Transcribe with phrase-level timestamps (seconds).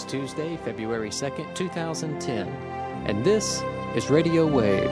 [0.00, 2.48] It's Tuesday, February 2nd, 2010,
[3.04, 3.62] and this
[3.94, 4.90] is Radio Wave.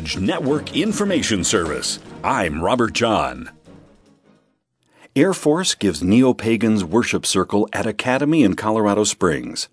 [0.00, 3.50] Medj Network Information Service, I'm Robert John.
[5.14, 9.68] Air Force gives neo pagans worship circle at Academy in Colorado Springs.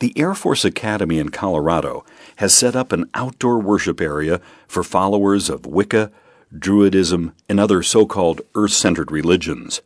[0.00, 2.04] The Air Force Academy in Colorado
[2.36, 6.10] has set up an outdoor worship area for followers of Wicca,
[6.52, 9.80] Druidism, and other so called earth centered religions.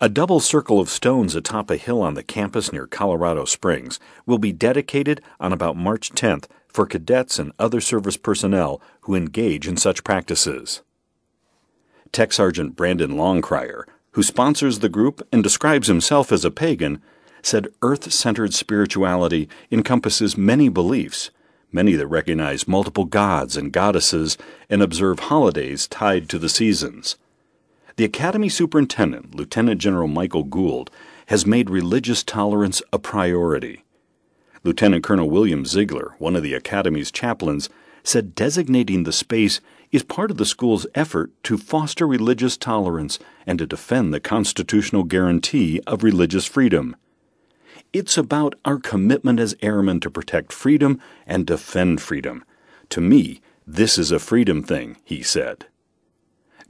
[0.00, 4.38] A double circle of stones atop a hill on the campus near Colorado Springs will
[4.38, 9.76] be dedicated on about March 10th for cadets and other service personnel who engage in
[9.76, 10.82] such practices.
[12.12, 17.00] Tech Sergeant Brandon Longcrier, who sponsors the group and describes himself as a pagan,
[17.42, 21.30] said earth centered spirituality encompasses many beliefs,
[21.72, 24.36] many that recognize multiple gods and goddesses
[24.68, 27.16] and observe holidays tied to the seasons.
[27.96, 30.90] The Academy Superintendent, Lieutenant General Michael Gould,
[31.26, 33.84] has made religious tolerance a priority.
[34.62, 37.70] Lieutenant Colonel William Ziegler, one of the Academy's chaplains,
[38.02, 39.60] said designating the space
[39.90, 45.04] is part of the school's effort to foster religious tolerance and to defend the constitutional
[45.04, 46.94] guarantee of religious freedom.
[47.92, 52.44] It's about our commitment as airmen to protect freedom and defend freedom.
[52.90, 55.66] To me, this is a freedom thing, he said.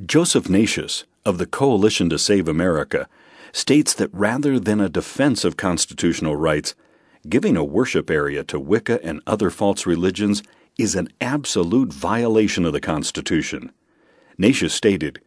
[0.04, 3.06] Joseph Natius, of the Coalition to Save America,
[3.52, 6.74] states that rather than a defense of constitutional rights,
[7.28, 10.42] Giving a worship area to Wicca and other false religions
[10.78, 13.72] is an absolute violation of the Constitution.
[14.38, 15.20] Natius stated,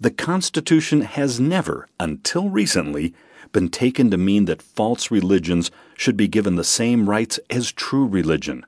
[0.00, 3.14] The Constitution has never, until recently,
[3.52, 8.06] been taken to mean that false religions should be given the same rights as true
[8.06, 8.66] religion.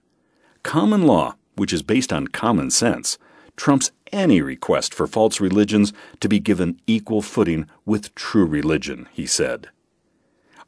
[0.63, 3.19] Common law, which is based on common sense,
[3.57, 9.27] trumps any request for false religions to be given equal footing with true religion, he
[9.27, 9.69] said.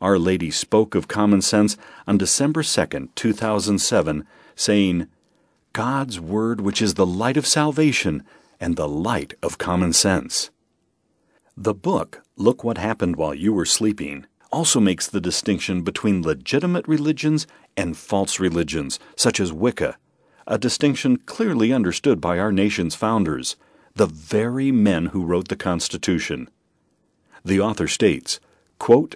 [0.02, 1.76] Our Lady spoke of common sense
[2.08, 4.26] on December 2, 2007,
[4.56, 5.06] saying,
[5.72, 8.24] God's Word, which is the light of salvation
[8.58, 10.50] and the light of common sense.
[11.56, 16.88] The book, Look What Happened While You Were Sleeping, also makes the distinction between legitimate
[16.88, 17.46] religions
[17.76, 19.98] and false religions, such as Wicca,
[20.48, 23.54] a distinction clearly understood by our nation's founders,
[23.94, 26.50] the very men who wrote the Constitution.
[27.44, 28.40] The author states,
[28.80, 29.14] quote,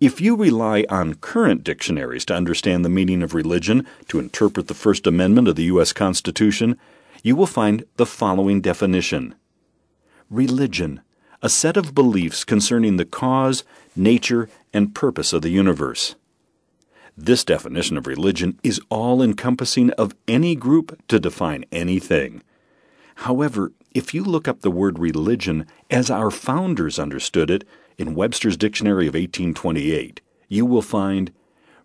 [0.00, 4.74] if you rely on current dictionaries to understand the meaning of religion to interpret the
[4.74, 5.92] First Amendment of the U.S.
[5.92, 6.78] Constitution,
[7.22, 9.34] you will find the following definition
[10.30, 11.00] Religion,
[11.42, 13.64] a set of beliefs concerning the cause,
[13.94, 16.14] nature, and purpose of the universe.
[17.16, 22.42] This definition of religion is all encompassing of any group to define anything.
[23.16, 27.64] However, if you look up the word religion as our founders understood it,
[27.98, 31.32] in Webster's Dictionary of 1828, you will find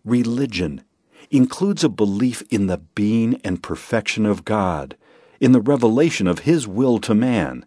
[0.03, 0.83] religion
[1.29, 4.95] includes a belief in the being and perfection of God,
[5.39, 7.65] in the revelation of His will to man,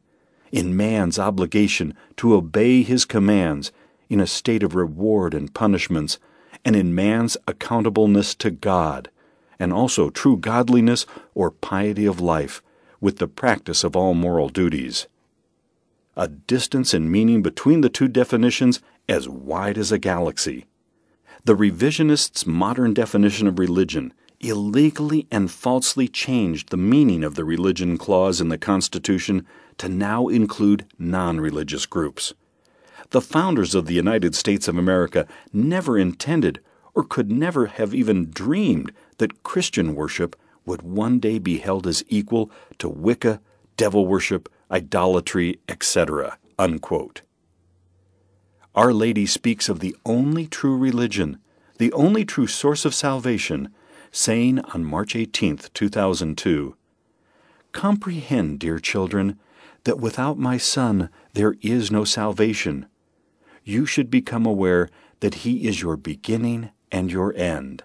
[0.51, 3.71] in man's obligation to obey His commands
[4.09, 6.19] in a state of reward and punishments,
[6.65, 9.11] and in man's accountableness to God,
[9.59, 12.63] and also true godliness or piety of life,
[13.01, 15.07] with the practice of all moral duties
[16.21, 20.67] a distance in meaning between the two definitions as wide as a galaxy.
[21.47, 27.97] The revisionists' modern definition of religion illegally and falsely changed the meaning of the religion
[27.97, 29.47] clause in the Constitution
[29.79, 32.35] to now include non religious groups.
[33.13, 36.61] The founders of the United States of America never intended
[36.95, 40.37] or could never have even dreamed that Christian worship
[40.67, 43.41] would one day be held as equal to Wicca,
[43.81, 46.37] devil worship, idolatry, etc.
[46.59, 47.23] Unquote.
[48.75, 51.39] Our Lady speaks of the only true religion,
[51.79, 53.71] the only true source of salvation,
[54.13, 56.77] saying on March 18, 2002,
[57.73, 59.39] Comprehend, dear children,
[59.85, 62.85] that without my Son there is no salvation.
[63.65, 64.91] You should become aware
[65.21, 67.85] that He is your beginning and your end.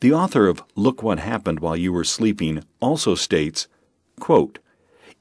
[0.00, 3.68] The author of Look What Happened While You Were Sleeping also states,
[4.18, 4.58] quote,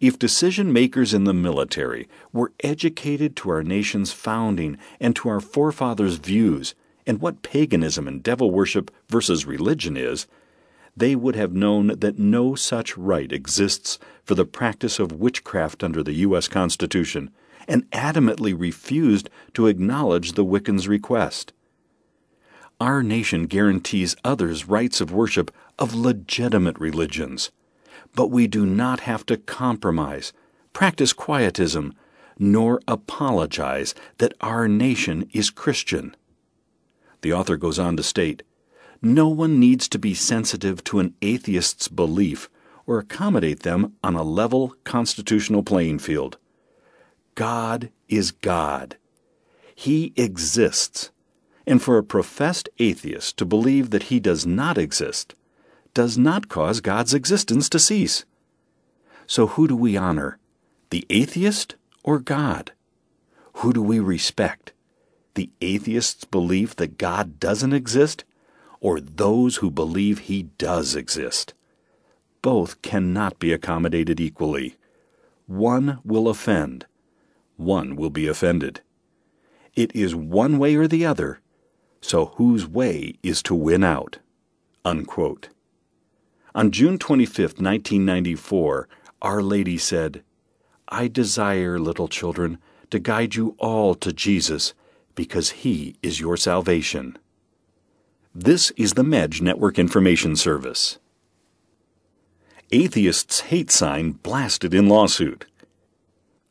[0.01, 5.39] if decision makers in the military were educated to our nation's founding and to our
[5.39, 6.75] forefathers' views
[7.07, 10.27] and what paganism and devil worship versus religion is,
[10.97, 16.03] they would have known that no such right exists for the practice of witchcraft under
[16.03, 16.47] the U.S.
[16.47, 17.31] Constitution
[17.67, 21.53] and adamantly refused to acknowledge the Wiccan's request.
[22.79, 27.51] Our nation guarantees others rights of worship of legitimate religions
[28.15, 30.33] but we do not have to compromise,
[30.73, 31.93] practice quietism,
[32.39, 36.15] nor apologize that our nation is Christian.
[37.21, 38.43] The author goes on to state
[39.01, 42.49] No one needs to be sensitive to an atheist's belief
[42.85, 46.37] or accommodate them on a level constitutional playing field.
[47.35, 48.97] God is God.
[49.73, 51.11] He exists.
[51.67, 55.33] And for a professed atheist to believe that he does not exist
[55.95, 58.25] does not cause God's existence to cease.
[59.25, 60.37] So who do we honor?
[60.91, 62.73] The atheist or God?
[63.53, 64.73] Who do we respect?
[65.33, 68.23] The atheist's belief that God doesn't exist
[68.79, 71.55] or those who believe he does exist?
[72.43, 74.75] Both cannot be accommodated equally.
[75.47, 76.85] One will offend,
[77.57, 78.81] one will be offended.
[79.75, 81.39] It is one way or the other,
[82.01, 84.19] so whose way is to win out?
[84.83, 85.49] Unquote.
[86.55, 88.87] On June 25, 1994,
[89.21, 90.23] Our Lady said,
[90.87, 92.59] I desire, little children,
[92.91, 94.73] to guide you all to Jesus,
[95.15, 97.17] because He is your salvation.
[98.33, 100.97] This is the MEDJ Network Information Service.
[102.71, 105.47] Atheists' hate sign blasted in lawsuit.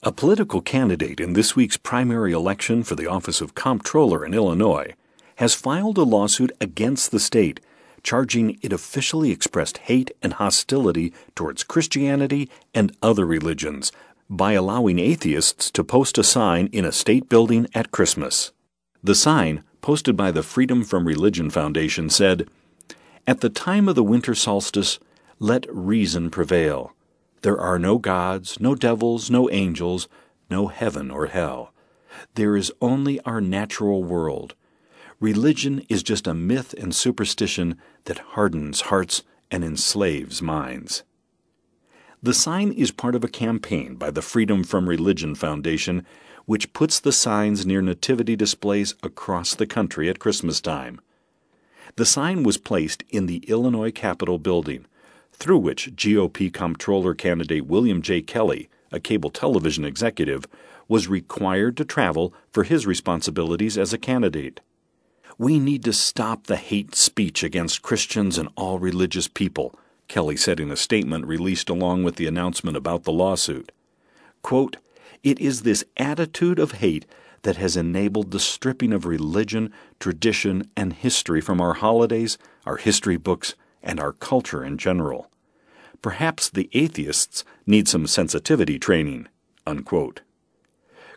[0.02, 4.92] A political candidate in this week's primary election for the office of comptroller in Illinois
[5.36, 7.58] has filed a lawsuit against the state
[8.04, 13.90] charging it officially expressed hate and hostility towards Christianity and other religions
[14.30, 18.52] by allowing atheists to post a sign in a state building at Christmas.
[19.02, 22.48] The sign, posted by the Freedom from Religion Foundation, said,
[23.26, 24.98] At the time of the winter solstice,
[25.38, 26.94] let reason prevail.
[27.42, 30.08] There are no gods, no devils, no angels,
[30.48, 31.72] no heaven or hell.
[32.34, 34.54] There is only our natural world
[35.24, 41.02] Religion is just a myth and superstition that hardens hearts and enslaves minds.
[42.22, 46.04] The sign is part of a campaign by the Freedom from Religion Foundation,
[46.44, 51.00] which puts the signs near nativity displays across the country at Christmas time.
[51.96, 54.84] The sign was placed in the Illinois Capitol building,
[55.32, 58.20] through which GOP comptroller candidate William J.
[58.20, 60.44] Kelly, a cable television executive,
[60.86, 64.60] was required to travel for his responsibilities as a candidate.
[65.38, 69.74] We need to stop the hate speech against Christians and all religious people,
[70.06, 73.72] Kelly said in a statement released along with the announcement about the lawsuit.
[74.42, 74.76] Quote,
[75.22, 77.06] It is this attitude of hate
[77.42, 83.16] that has enabled the stripping of religion, tradition, and history from our holidays, our history
[83.16, 85.30] books, and our culture in general.
[86.00, 89.28] Perhaps the atheists need some sensitivity training.
[89.66, 90.20] Unquote.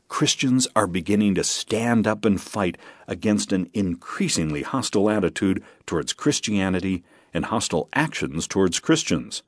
[0.07, 7.03] Christians are beginning to stand up and fight against an increasingly hostile attitude towards Christianity
[7.33, 9.43] and hostile actions towards Christians.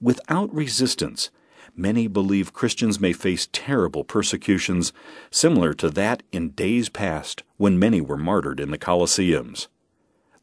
[0.00, 1.30] Without resistance,
[1.76, 4.92] many believe Christians may face terrible persecutions
[5.30, 9.68] similar to that in days past when many were martyred in the Colosseums.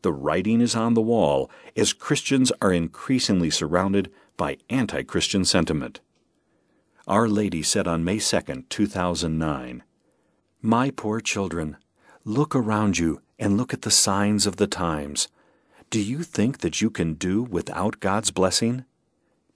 [0.02, 6.00] The writing is on the wall as Christians are increasingly surrounded by anti Christian sentiment.
[7.10, 9.84] Our Lady said on May 2, 2009,
[10.62, 11.78] My poor children,
[12.24, 15.28] look around you and look at the signs of the times.
[15.90, 18.86] Do you think that you can do without God's blessing?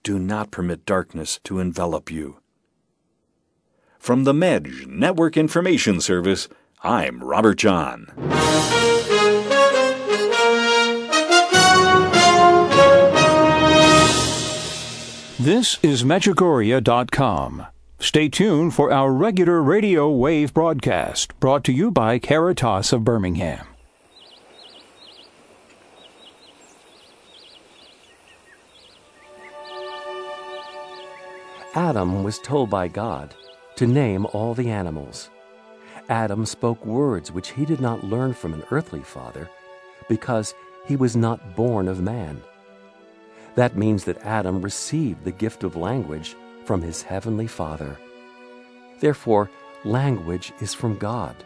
[0.02, 2.40] Do not permit darkness to envelop you.
[4.00, 6.48] From the MEDJ Network Information Service,
[6.82, 8.08] I'm Robert John.
[15.44, 17.66] This is Medjugorje.com.
[17.98, 23.66] Stay tuned for our regular radio wave broadcast brought to you by Caritas of Birmingham.
[31.74, 33.34] Adam was told by God
[33.76, 35.28] to name all the animals.
[36.08, 39.50] Adam spoke words which he did not learn from an earthly father
[40.08, 40.54] because
[40.86, 42.40] he was not born of man.
[43.54, 46.34] That means that Adam received the gift of language
[46.64, 47.98] from his heavenly Father.
[49.00, 49.50] Therefore,
[49.84, 51.36] language is from God,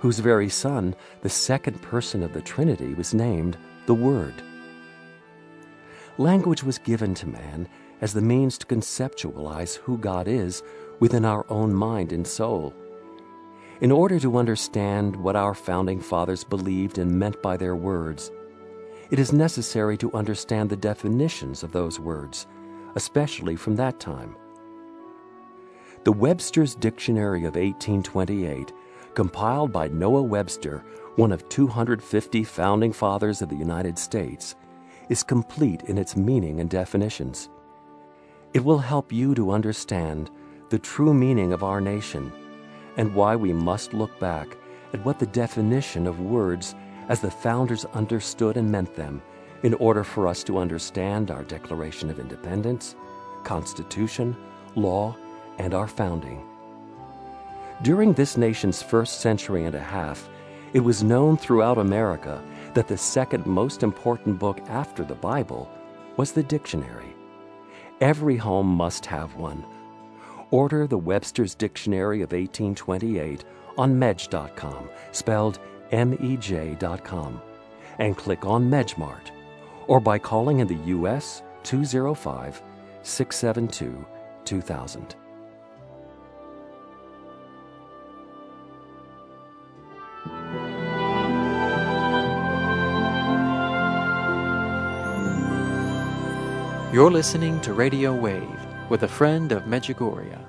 [0.00, 3.56] whose very Son, the second person of the Trinity, was named
[3.86, 4.34] the Word.
[6.16, 7.68] Language was given to man
[8.00, 10.62] as the means to conceptualize who God is
[11.00, 12.74] within our own mind and soul.
[13.80, 18.30] In order to understand what our founding fathers believed and meant by their words,
[19.10, 22.46] it is necessary to understand the definitions of those words,
[22.94, 24.36] especially from that time.
[26.04, 28.72] The Webster's Dictionary of 1828,
[29.14, 30.84] compiled by Noah Webster,
[31.16, 34.54] one of 250 founding fathers of the United States,
[35.08, 37.48] is complete in its meaning and definitions.
[38.54, 40.30] It will help you to understand
[40.70, 42.32] the true meaning of our nation
[42.96, 44.56] and why we must look back
[44.92, 46.74] at what the definition of words
[47.08, 49.22] as the founders understood and meant them
[49.62, 52.94] in order for us to understand our Declaration of Independence,
[53.44, 54.36] Constitution,
[54.76, 55.16] law,
[55.58, 56.44] and our founding.
[57.82, 60.28] During this nation's first century and a half,
[60.72, 62.42] it was known throughout America
[62.74, 65.70] that the second most important book after the Bible
[66.16, 67.14] was the dictionary.
[68.00, 69.64] Every home must have one.
[70.50, 73.44] Order the Webster's Dictionary of 1828
[73.76, 75.58] on medj.com, spelled
[75.92, 77.40] M-E-J.com,
[77.98, 79.30] and click on MedjMart,
[79.86, 81.42] or by calling in the U.S.
[81.64, 82.62] 205
[83.02, 84.06] 672
[84.44, 85.14] 2000.
[96.90, 98.48] You're listening to Radio Wave
[98.88, 100.47] with a friend of Medjugorje.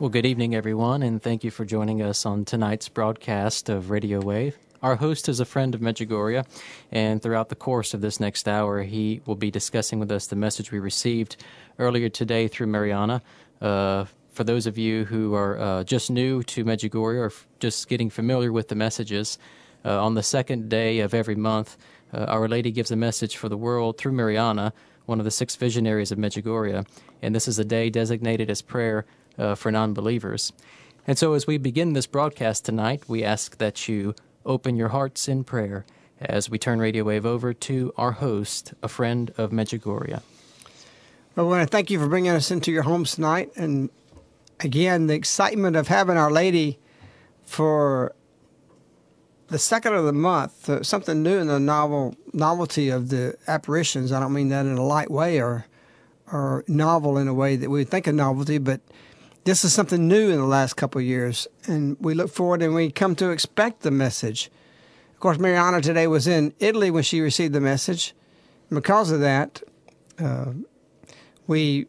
[0.00, 4.18] Well, good evening, everyone, and thank you for joining us on tonight's broadcast of Radio
[4.18, 4.56] Wave.
[4.82, 6.46] Our host is a friend of Medjugorje,
[6.90, 10.36] and throughout the course of this next hour, he will be discussing with us the
[10.36, 11.44] message we received
[11.78, 13.20] earlier today through Mirjana.
[13.60, 17.86] Uh, for those of you who are uh, just new to Medjugorje or f- just
[17.86, 19.36] getting familiar with the messages,
[19.84, 21.76] uh, on the second day of every month,
[22.14, 24.72] uh, Our Lady gives a message for the world through Mirjana
[25.04, 26.86] one of the six visionaries of Medjugorje,
[27.20, 29.04] and this is a day designated as prayer
[29.38, 30.52] uh, for non believers.
[31.06, 35.28] And so, as we begin this broadcast tonight, we ask that you open your hearts
[35.28, 35.84] in prayer
[36.20, 40.20] as we turn Radio Wave over to our host, a friend of Medjugorje.
[41.34, 43.50] Well, we want to thank you for bringing us into your homes tonight.
[43.56, 43.88] And
[44.60, 46.78] again, the excitement of having Our Lady
[47.44, 48.14] for
[49.48, 54.12] the second of the month, uh, something new in the novel novelty of the apparitions.
[54.12, 55.66] I don't mean that in a light way or
[56.32, 58.80] or novel in a way that we think of novelty, but
[59.44, 62.74] this is something new in the last couple of years, and we look forward and
[62.74, 64.50] we come to expect the message.
[65.14, 68.14] Of course, Mirjana today was in Italy when she received the message.
[68.68, 69.62] And because of that,
[70.18, 70.52] uh,
[71.46, 71.86] we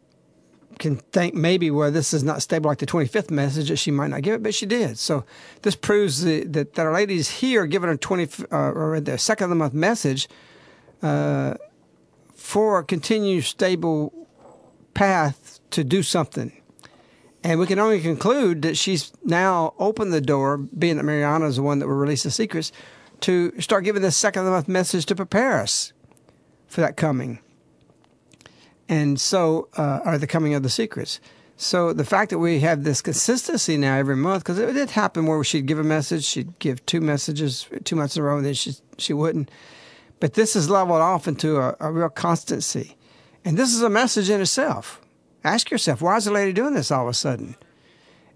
[0.78, 4.08] can think maybe well this is not stable like the 25th message that she might
[4.08, 4.98] not give it, but she did.
[4.98, 5.24] So
[5.62, 9.44] this proves the, that, that our ladies here giving her 20 uh, or the second
[9.44, 10.28] of the month message
[11.02, 11.54] uh,
[12.34, 14.12] for a continued stable
[14.94, 16.61] path to do something.
[17.44, 21.56] And we can only conclude that she's now opened the door, being that Mirjana is
[21.56, 22.70] the one that will release the secrets,
[23.20, 25.92] to start giving this second of the month message to prepare us
[26.68, 27.40] for that coming
[28.92, 31.18] and so uh, are the coming of the secrets.
[31.56, 35.24] So the fact that we have this consistency now every month, because it did happen
[35.24, 38.44] where she'd give a message, she'd give two messages two months in a row, and
[38.44, 39.50] then she she wouldn't.
[40.20, 42.96] But this is leveled off into a, a real constancy,
[43.44, 45.00] and this is a message in itself.
[45.44, 47.56] Ask yourself, why is the lady doing this all of a sudden?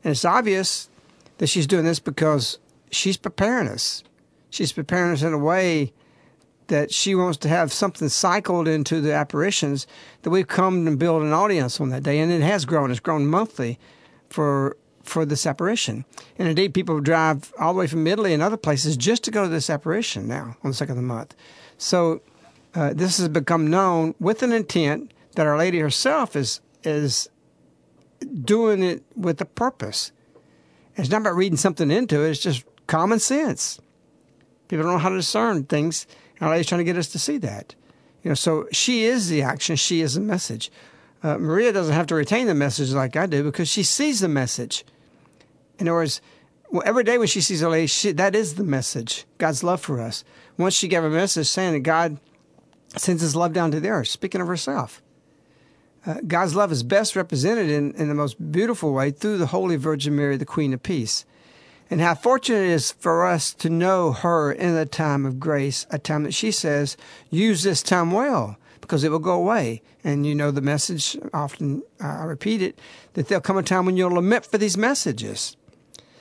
[0.02, 0.88] And it's obvious
[1.38, 2.58] that she's doing this because
[2.90, 4.02] she's preparing us.
[4.50, 5.92] She's preparing us in a way
[6.68, 9.86] that she wants to have something cycled into the apparitions
[10.22, 12.90] that we've come and build an audience on that day, and it has grown.
[12.90, 13.78] It's grown monthly
[14.28, 16.04] for for this apparition,
[16.36, 19.44] and indeed, people drive all the way from Italy and other places just to go
[19.44, 21.36] to this apparition now on the second of the month.
[21.78, 22.22] So
[22.74, 27.28] uh, this has become known with an intent that Our Lady herself is is
[28.42, 30.12] doing it with a purpose.
[30.96, 33.80] It's not about reading something into it; it's just common sense.
[34.68, 36.06] People don't know how to discern things
[36.38, 37.74] and our Lady's trying to get us to see that.
[38.22, 40.70] You know, so she is the action, she is the message.
[41.22, 44.28] Uh, Maria doesn't have to retain the message like I do because she sees the
[44.28, 44.84] message.
[45.78, 46.20] In other words,
[46.70, 49.80] well, every day when she sees a lady, she, that is the message God's love
[49.80, 50.24] for us.
[50.58, 52.18] Once she gave a message saying that God
[52.96, 55.02] sends his love down to the earth, speaking of herself.
[56.06, 59.74] Uh, God's love is best represented in, in the most beautiful way through the Holy
[59.74, 61.24] Virgin Mary, the Queen of Peace.
[61.90, 65.84] And how fortunate it is for us to know her in a time of grace,
[65.90, 66.96] a time that she says,
[67.30, 69.82] use this time well because it will go away.
[70.04, 72.78] And you know the message, often I repeat it,
[73.14, 75.56] that there'll come a time when you'll lament for these messages.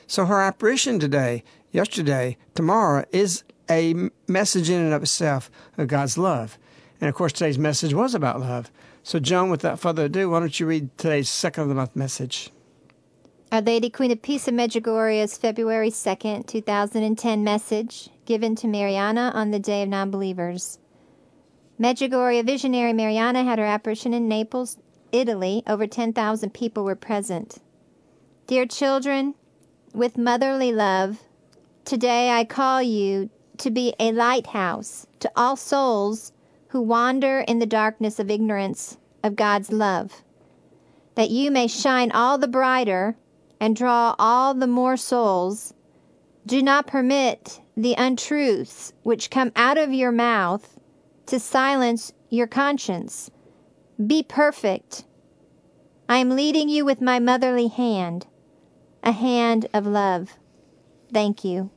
[0.08, 3.94] So her apparition today, yesterday, tomorrow is a
[4.26, 6.58] message in and of itself of God's love.
[7.00, 8.70] And of course, today's message was about love.
[9.06, 12.50] So, Joan, without further ado, why don't you read today's second of the month message?
[13.52, 19.52] Our Lady Queen of Peace of Medjugorje's February 2nd, 2010 message given to Mirjana on
[19.52, 20.80] the Day of Non-Believers.
[21.80, 24.76] Medjugorje visionary Mirjana had her apparition in Naples,
[25.12, 25.62] Italy.
[25.68, 27.58] Over 10,000 people were present.
[28.48, 29.36] Dear children,
[29.94, 31.22] with motherly love,
[31.84, 36.32] today I call you to be a lighthouse to all souls
[36.76, 40.22] who wander in the darkness of ignorance of God's love,
[41.14, 43.16] that you may shine all the brighter
[43.58, 45.72] and draw all the more souls,
[46.44, 50.78] do not permit the untruths which come out of your mouth
[51.24, 53.30] to silence your conscience.
[54.06, 55.06] Be perfect.
[56.10, 58.26] I am leading you with my motherly hand,
[59.02, 60.36] a hand of love.
[61.10, 61.70] Thank you.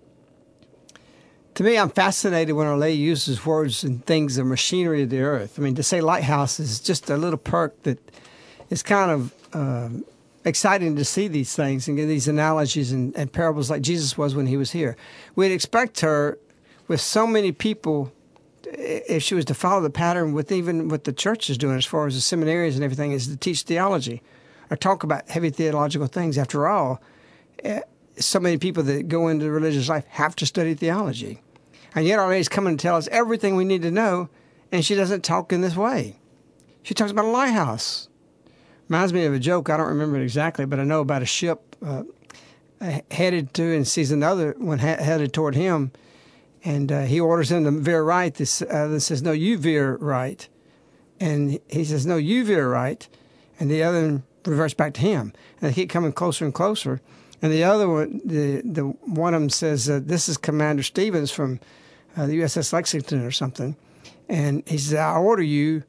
[1.59, 5.19] To me, I'm fascinated when Our Lady uses words and things of machinery of the
[5.19, 5.59] earth.
[5.59, 7.99] I mean, to say lighthouse is just a little perk that
[8.69, 10.05] is kind of um,
[10.45, 14.35] exciting to see these things and get these analogies and, and parables like Jesus was
[14.35, 14.95] when he was here.
[15.35, 16.39] We'd expect her
[16.87, 18.13] with so many people
[18.63, 21.85] if she was to follow the pattern with even what the church is doing as
[21.85, 24.21] far as the seminaries and everything is to teach theology
[24.71, 26.37] or talk about heavy theological things.
[26.37, 27.01] After all,
[27.65, 27.81] eh,
[28.17, 31.41] so many people that go into religious life have to study theology.
[31.95, 34.29] And yet Our Lady's coming to tell us everything we need to know,
[34.71, 36.17] and she doesn't talk in this way.
[36.83, 38.07] She talks about a lighthouse.
[38.87, 39.69] Reminds me of a joke.
[39.69, 42.03] I don't remember it exactly, but I know about a ship uh,
[43.11, 45.91] headed to and sees another one ha- headed toward him,
[46.63, 48.33] and uh, he orders him to veer right.
[48.33, 50.47] This other says, "No, you veer right,"
[51.19, 53.07] and he says, "No, you veer right,"
[53.59, 57.01] and the other one reverts back to him, and they keep coming closer and closer.
[57.41, 61.31] And the other one, the the one of them says, uh, "This is Commander Stevens
[61.31, 61.59] from
[62.19, 63.75] uh, the USS Lexington or something,"
[64.27, 65.83] and he says, "I order you."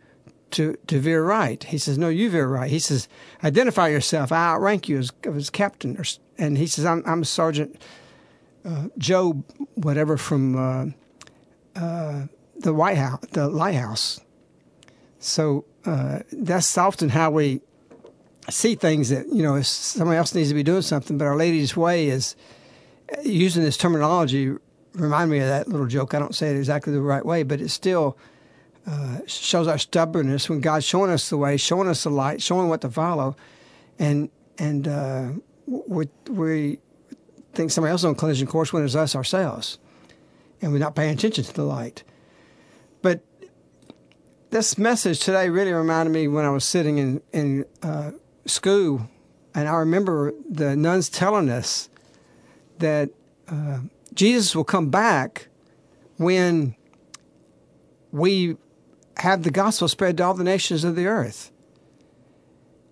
[0.53, 1.63] to, to veer right.
[1.63, 2.69] He says, no, you veer right.
[2.69, 3.09] He says,
[3.45, 4.33] identify yourself.
[4.33, 5.97] I outrank you as, as captain.
[5.97, 6.05] Or,
[6.39, 7.81] and he says, I'm, I'm Sergeant
[8.65, 14.21] uh, Joe, whatever, from uh, uh, the White House, the lighthouse.
[15.19, 17.61] So uh, that's often how we
[18.49, 21.77] see things that, you know, somebody else needs to be doing something, but Our Lady's
[21.77, 22.37] way is
[23.17, 24.57] uh, using this terminology.
[24.95, 26.15] Remind me of that little joke.
[26.15, 28.17] I don't say it exactly the right way, but it still–
[28.87, 32.69] uh, shows our stubbornness when God's showing us the way, showing us the light, showing
[32.69, 33.37] what to follow,
[33.99, 35.29] and and uh,
[35.67, 36.79] we, we
[37.53, 39.79] think somebody else is on collision course when it's us ourselves,
[40.63, 42.03] and we're not paying attention to the light.
[43.03, 43.21] But
[44.51, 48.13] this message today really reminded me when I was sitting in in uh,
[48.47, 49.09] school,
[49.55, 51.91] and I remember the nuns telling us
[52.79, 53.11] that
[53.47, 53.81] uh,
[54.15, 55.49] Jesus will come back
[56.17, 56.75] when
[58.13, 58.57] we
[59.19, 61.53] have the gospel spread to all the nations of the earth.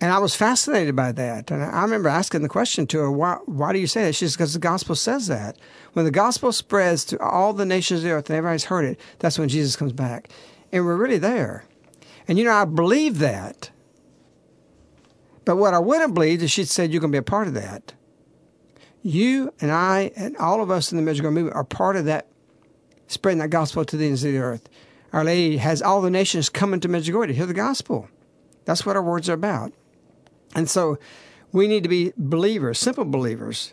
[0.01, 1.51] And I was fascinated by that.
[1.51, 4.15] And I remember asking the question to her, why, why do you say that?
[4.15, 5.59] She says, because the gospel says that.
[5.95, 9.01] When the gospel spreads to all the nations of the earth and everybody's heard it,
[9.19, 10.31] that's when Jesus comes back.
[10.71, 11.65] And we're really there.
[12.29, 13.71] And you know, I believe that.
[15.45, 17.55] But what I wouldn't believe is she'd said, you're going to be a part of
[17.55, 17.95] that.
[19.03, 22.27] You and I and all of us in the Medjugorje movement are part of that,
[23.07, 24.69] spreading that gospel to the ends of the earth.
[25.13, 28.09] Our Lady has all the nations coming to Medjugorje to hear the gospel.
[28.65, 29.73] That's what our words are about.
[30.55, 30.99] And so
[31.53, 33.73] we need to be believers, simple believers.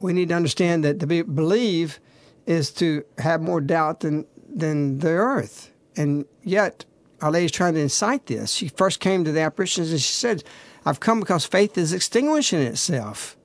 [0.00, 2.00] We need to understand that to be, believe
[2.44, 5.72] is to have more doubt than, than the earth.
[5.96, 6.84] And yet,
[7.22, 8.52] Our Lady is trying to incite this.
[8.52, 10.44] She first came to the apparitions and she said,
[10.84, 13.35] I've come because faith is extinguishing itself.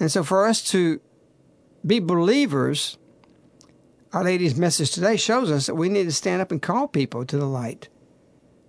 [0.00, 1.00] And so for us to
[1.86, 2.98] be believers
[4.12, 7.24] our Lady's message today shows us that we need to stand up and call people
[7.24, 7.88] to the light,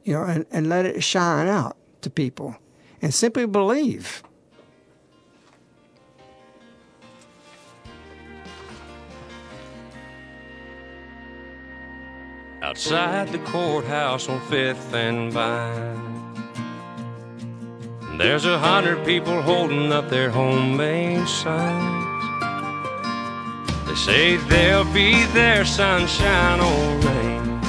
[0.04, 2.56] you know, and, and let it shine out to people
[3.02, 4.22] and simply believe.
[12.62, 16.21] Outside the courthouse on Fifth and Vine.
[18.18, 22.24] There's a hundred people holding up their homemade signs.
[23.88, 27.62] They say they'll be there, sunshine or rain,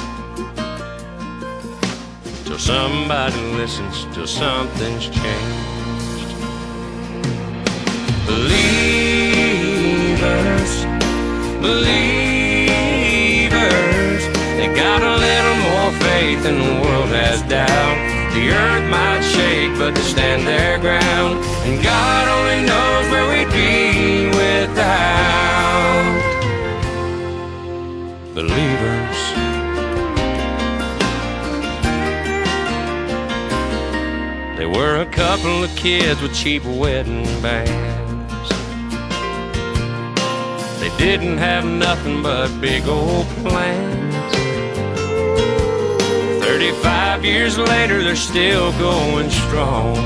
[2.45, 6.35] till somebody listens, till something's changed.
[8.27, 9.63] Believers,
[11.61, 12.73] believers,
[14.57, 18.12] they got a little more faith than the world has doubt.
[18.33, 21.43] The earth might shake, but they stand their ground.
[21.65, 25.03] And God only knows where we'd be without
[28.33, 29.19] believers.
[34.57, 38.49] They were a couple of kids with cheap wedding bands.
[40.79, 44.02] They didn't have nothing but big old plans.
[46.71, 49.97] 35 years later, they're still going strong.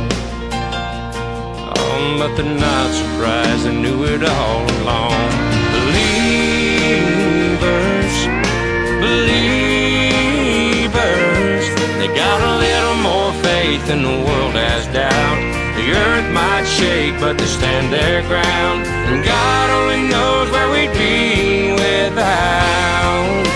[1.78, 5.30] Oh, but they're not surprised, they knew it all along.
[5.78, 6.16] Believers,
[9.06, 9.86] believers,
[12.00, 15.38] they got a little more faith than the world has doubt.
[15.78, 18.88] The earth might shake, but they stand their ground.
[18.88, 23.47] And God only knows where we'd be without.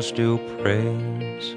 [0.00, 1.54] Still prays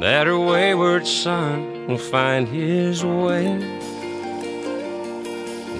[0.00, 3.58] that her wayward son will find his way.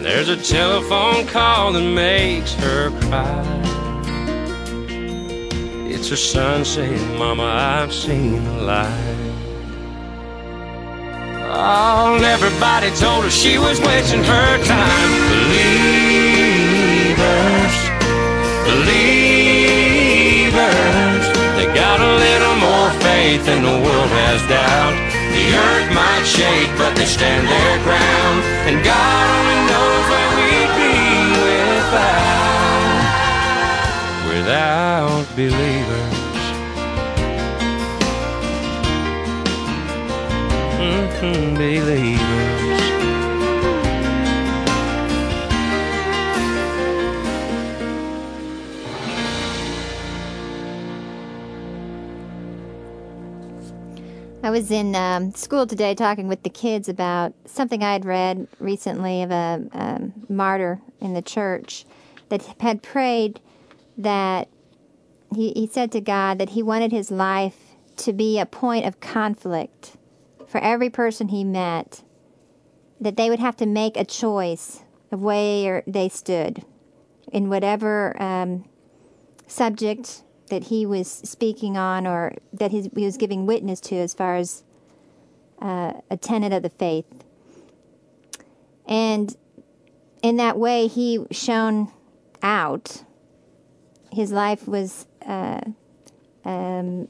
[0.02, 3.44] There's a telephone call that makes her cry.
[5.88, 9.14] It's her son saying, Mama, I've seen a light.
[11.50, 15.10] Oh, everybody told her she was wasting her time.
[15.30, 15.88] Believers,
[18.64, 19.17] believers,
[23.28, 24.94] faith than the world has doubt.
[25.36, 28.38] The earth might shake, but they stand their ground.
[28.68, 30.96] And God only knows where we'd be
[31.48, 32.48] without,
[34.32, 36.16] without believers.
[40.80, 42.57] Mm-hmm, believers.
[54.48, 58.48] I was in um, school today talking with the kids about something I had read
[58.58, 61.84] recently of a martyr in the church
[62.30, 63.40] that had prayed
[63.98, 64.48] that
[65.34, 69.00] he, he said to God that he wanted his life to be a point of
[69.00, 69.98] conflict
[70.46, 72.02] for every person he met,
[72.98, 74.82] that they would have to make a choice
[75.12, 76.64] of where they stood
[77.30, 78.64] in whatever um,
[79.46, 84.14] subject that he was speaking on or that his, he was giving witness to as
[84.14, 84.64] far as
[85.60, 87.06] uh, a tenet of the faith.
[88.86, 89.36] And
[90.22, 91.92] in that way, he shone
[92.42, 93.04] out.
[94.12, 95.60] His life was uh,
[96.44, 97.08] um,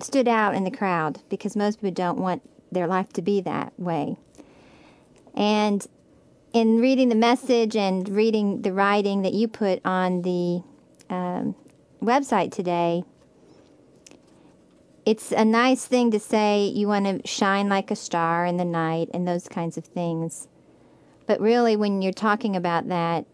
[0.00, 3.72] stood out in the crowd because most people don't want their life to be that
[3.78, 4.16] way.
[5.34, 5.86] And
[6.52, 10.62] in reading the message and reading the writing that you put on the
[11.10, 11.54] um,
[12.02, 13.04] website today,
[15.04, 18.64] it's a nice thing to say you want to shine like a star in the
[18.64, 20.48] night and those kinds of things.
[21.26, 23.24] But really, when you're talking about that,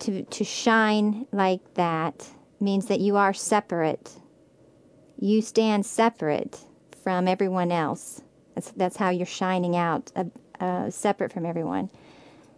[0.00, 2.28] to, to shine like that
[2.60, 4.12] means that you are separate.
[5.18, 6.60] You stand separate
[7.02, 8.20] from everyone else.
[8.54, 10.24] That's, that's how you're shining out, uh,
[10.60, 11.90] uh, separate from everyone.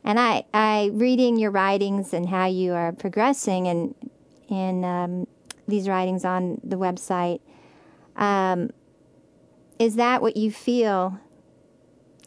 [0.04, 3.94] And I, I reading your writings and how you are progressing and
[4.49, 5.27] in um,
[5.67, 7.41] these writings on the website.
[8.17, 8.71] Um,
[9.79, 11.21] is that what you feel?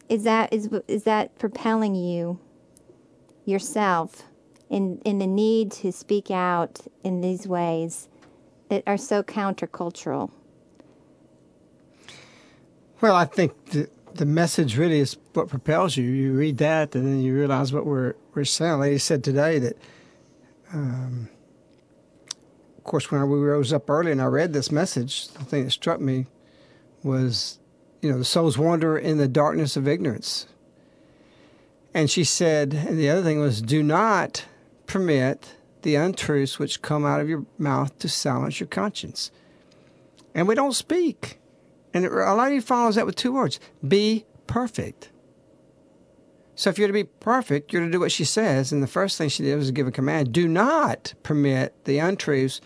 [0.08, 2.38] Is that is is that propelling you
[3.44, 4.24] yourself
[4.68, 8.08] in in the need to speak out in these ways
[8.68, 10.30] that are so countercultural?
[13.02, 16.04] Well, I think the, the message really is what propels you.
[16.04, 18.80] You read that, and then you realize what we're we're saying.
[18.80, 19.76] Lady said today that,
[20.72, 21.28] um,
[22.82, 25.70] of course, when we rose up early and I read this message, the thing that
[25.70, 26.26] struck me
[27.04, 27.60] was,
[28.00, 30.48] you know, the soul's wander in the darkness of ignorance.
[31.94, 34.46] And she said, and the other thing was, do not
[34.86, 39.30] permit the untruths which come out of your mouth to silence your conscience.
[40.34, 41.38] And we don't speak.
[41.94, 45.10] And a lot of you follows that with two words be perfect.
[46.56, 48.72] So if you're to be perfect, you're to do what she says.
[48.72, 52.60] And the first thing she did was give a command do not permit the untruths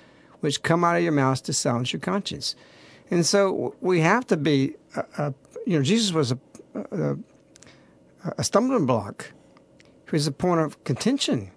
[0.46, 2.54] which come out of your mouth to silence your conscience.
[3.10, 5.32] And so we have to be, uh, uh,
[5.66, 6.38] you know, Jesus was a,
[6.74, 7.16] a,
[8.38, 9.32] a stumbling block.
[10.08, 11.50] He was a point of contention.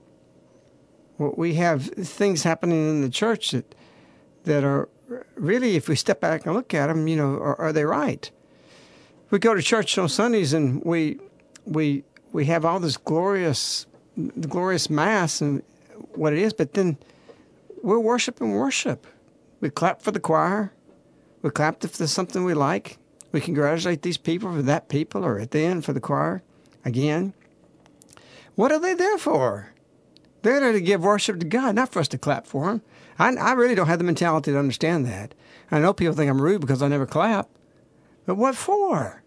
[1.20, 3.76] We have things happening in the church that,
[4.46, 4.90] that are
[5.36, 8.32] really, if we step back and look at them, you know, are, are they right?
[9.30, 11.20] We go to church on Sundays and we,
[11.66, 13.86] we we have all this glorious,
[14.40, 15.62] glorious mass and
[16.16, 16.98] what it is, but then
[17.82, 19.08] we're worshiping worship.
[19.60, 20.74] We clap for the choir.
[21.42, 22.98] We clap if there's something we like.
[23.32, 26.44] We congratulate these people for that people or at the end for the choir
[26.84, 27.34] again.
[28.56, 29.74] What are they there for?
[30.42, 32.82] They're there to give worship to God, not for us to clap for them.
[33.18, 35.36] I, I really don't have the mentality to understand that.
[35.72, 37.50] I know people think I'm rude because I never clap.
[38.26, 39.24] But what for?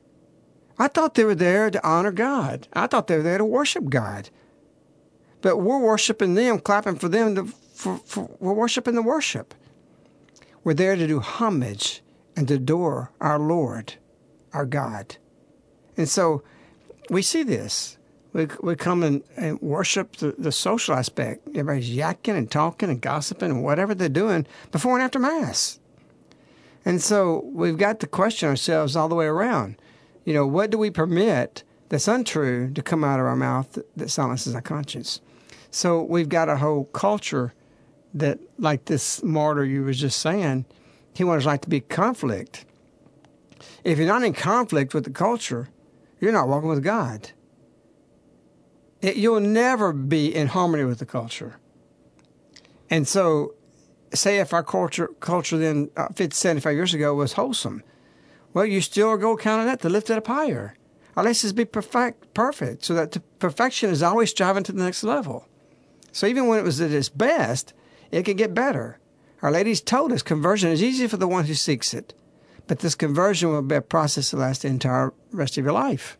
[0.78, 2.66] I thought they were there to honor God.
[2.72, 4.30] I thought they were there to worship God.
[5.42, 7.34] But we're worshiping them, clapping for them.
[7.34, 9.54] To, for, for, we're worshiping the worship.
[10.62, 12.00] We're there to do homage
[12.36, 13.94] and adore our Lord,
[14.52, 15.16] our God.
[15.96, 16.44] And so
[17.10, 17.98] we see this.
[18.32, 21.48] We, we come and, and worship the, the social aspect.
[21.48, 25.80] Everybody's yakking and talking and gossiping and whatever they're doing before and after Mass.
[26.84, 29.76] And so we've got to question ourselves all the way around
[30.24, 34.08] you know, what do we permit that's untrue to come out of our mouth that
[34.08, 35.20] silences our conscience?
[35.72, 37.54] So we've got a whole culture
[38.14, 40.66] that, like this martyr you was just saying,
[41.14, 42.64] he wants like to be conflict.
[43.84, 45.68] If you're not in conflict with the culture,
[46.20, 47.30] you're not walking with God.
[49.00, 51.58] It, you'll never be in harmony with the culture.
[52.88, 53.54] And so,
[54.14, 57.82] say if our culture culture then uh, 50, 75 years ago was wholesome,
[58.54, 60.74] well, you still go count on that to lift it up higher.
[61.16, 65.46] Our us be perfect, perfect, so that perfection is always striving to the next level.
[66.10, 67.74] So even when it was at its best,
[68.12, 68.98] it can get better.
[69.42, 72.14] Our Lady's told us conversion is easy for the one who seeks it,
[72.68, 76.16] but this conversion will be a process that lasts the entire rest of your life.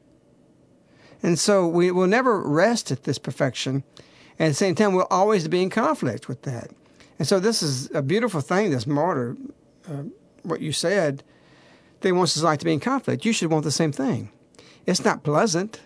[1.23, 3.85] And so we will never rest at this perfection.
[4.39, 6.71] And at the same time, we'll always be in conflict with that.
[7.19, 9.37] And so this is a beautiful thing, this martyr,
[9.89, 10.03] uh,
[10.43, 11.23] what you said,
[12.01, 13.25] they want society to be in conflict.
[13.25, 14.33] You should want the same thing.
[14.87, 15.81] It's not pleasant.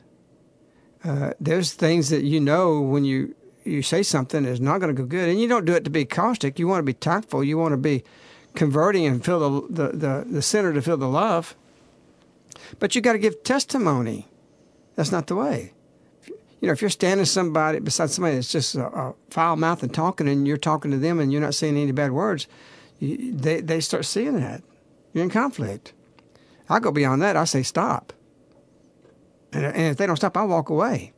[1.05, 3.35] Uh, there's things that you know when you,
[3.67, 5.91] you say something is not going to go good, and you don't do it to
[5.91, 6.59] be caustic.
[6.59, 7.43] You want to be tactful.
[7.43, 8.05] You want to be
[8.55, 11.55] converting and feel the, the, the, the sinner to feel the love.
[12.79, 14.29] But you got to give testimony.
[14.95, 15.73] That's not the way.
[16.61, 19.93] You know, if you're standing somebody beside somebody that's just a, a foul mouth and
[19.93, 22.47] talking, and you're talking to them and you're not saying any bad words,
[22.99, 24.63] you, they they start seeing that
[25.13, 25.93] you're in conflict.
[26.69, 27.37] I go beyond that.
[27.37, 28.13] I say stop.
[29.53, 31.13] And, and if they don't stop, I walk away.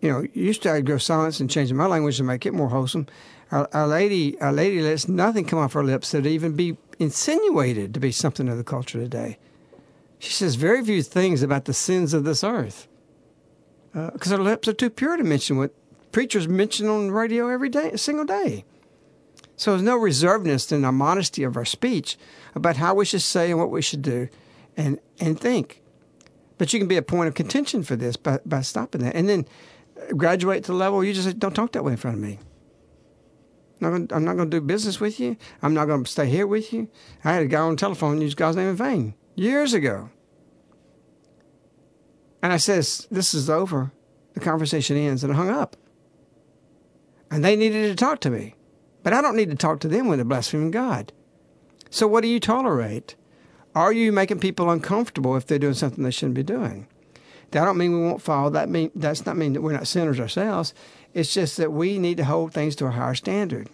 [0.00, 2.68] You know, used to I'd go silence and change my language to make it more
[2.68, 3.06] wholesome.
[3.52, 8.00] Our lady, our lady lets nothing come off her lips that even be insinuated to
[8.00, 9.38] be something of the culture today.
[10.18, 12.86] She says very few things about the sins of this earth
[13.92, 15.74] because uh, her lips are too pure to mention what
[16.12, 18.64] preachers mention on the radio every day, a single day.
[19.56, 22.16] So there's no reservedness in our modesty of our speech
[22.54, 24.28] about how we should say and what we should do
[24.76, 25.82] and, and think.
[26.56, 29.14] But you can be a point of contention for this by, by stopping that.
[29.14, 29.46] And then
[30.16, 32.38] graduate to the level you just say, don't talk that way in front of me.
[33.82, 35.36] I'm not going to do business with you.
[35.62, 36.88] I'm not going to stay here with you.
[37.24, 40.10] I had a guy on the telephone use God's name in vain years ago.
[42.42, 43.92] And I says, this is over.
[44.34, 45.24] The conversation ends.
[45.24, 45.76] And I hung up.
[47.30, 48.54] And they needed to talk to me.
[49.02, 51.12] But I don't need to talk to them when they're blaspheming God.
[51.88, 53.14] So what do you tolerate?
[53.74, 56.86] Are you making people uncomfortable if they're doing something they shouldn't be doing?
[57.50, 58.50] That don't mean we won't fall.
[58.50, 60.72] That mean that's not mean that we're not sinners ourselves.
[61.14, 63.68] It's just that we need to hold things to a higher standard,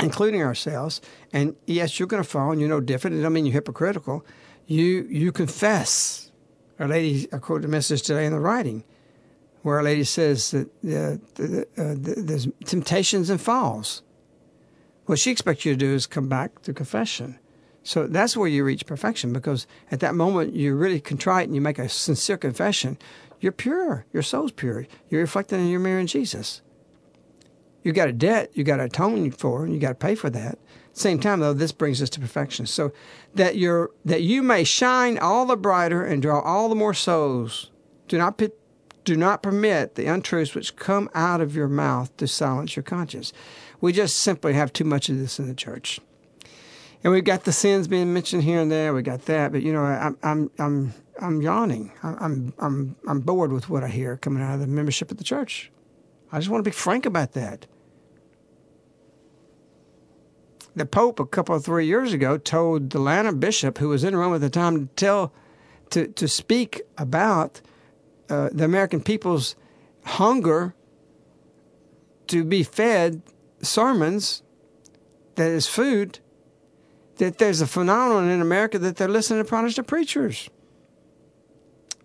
[0.00, 1.00] including ourselves.
[1.32, 3.16] And yes, you're going to fall, and you're no different.
[3.16, 4.24] It don't mean you're hypocritical.
[4.66, 6.30] You you confess.
[6.78, 8.84] Our lady, I quoted a message today in the writing,
[9.62, 14.02] where Our Lady says that uh, the, uh, the, there's temptations and falls.
[15.04, 17.38] What she expects you to do is come back to confession.
[17.82, 21.60] So that's where you reach perfection because at that moment you're really contrite and you
[21.60, 22.98] make a sincere confession.
[23.40, 24.04] You're pure.
[24.12, 24.86] Your soul's pure.
[25.08, 26.60] You're reflecting in your mirror in Jesus.
[27.82, 30.28] You got a debt you got to atone for, and you got to pay for
[30.30, 30.58] that.
[30.92, 32.66] Same time though, this brings us to perfection.
[32.66, 32.92] So
[33.34, 37.70] that you're that you may shine all the brighter and draw all the more souls.
[38.08, 38.40] Do not
[39.04, 43.32] do not permit the untruths which come out of your mouth to silence your conscience.
[43.80, 46.00] We just simply have too much of this in the church.
[47.02, 48.92] And we've got the sins being mentioned here and there.
[48.92, 51.92] We got that, but you know, I'm I'm I'm I'm yawning.
[52.02, 55.24] I'm I'm I'm bored with what I hear coming out of the membership of the
[55.24, 55.70] church.
[56.30, 57.66] I just want to be frank about that.
[60.76, 64.14] The Pope, a couple of three years ago, told the Atlanta bishop, who was in
[64.14, 65.32] Rome at the time, to tell
[65.90, 67.60] to to speak about
[68.28, 69.56] uh, the American people's
[70.04, 70.74] hunger
[72.28, 73.22] to be fed
[73.62, 74.42] sermons
[75.36, 76.20] that is food.
[77.20, 80.48] That there's a phenomenon in America that they're listening to Protestant preachers.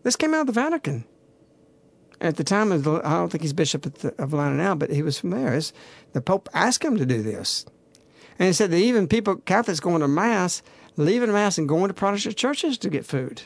[0.04, 1.06] This came out of the Vatican.
[2.20, 5.02] At the time, of the, I don't think he's bishop of, Atlanta now, but he
[5.02, 5.54] was from there.
[5.54, 5.72] It's,
[6.12, 7.66] the Pope asked him to do this.
[8.38, 10.62] And he said that even people, Catholics going to Mass,
[10.98, 13.44] leaving Mass and going to Protestant churches to get food.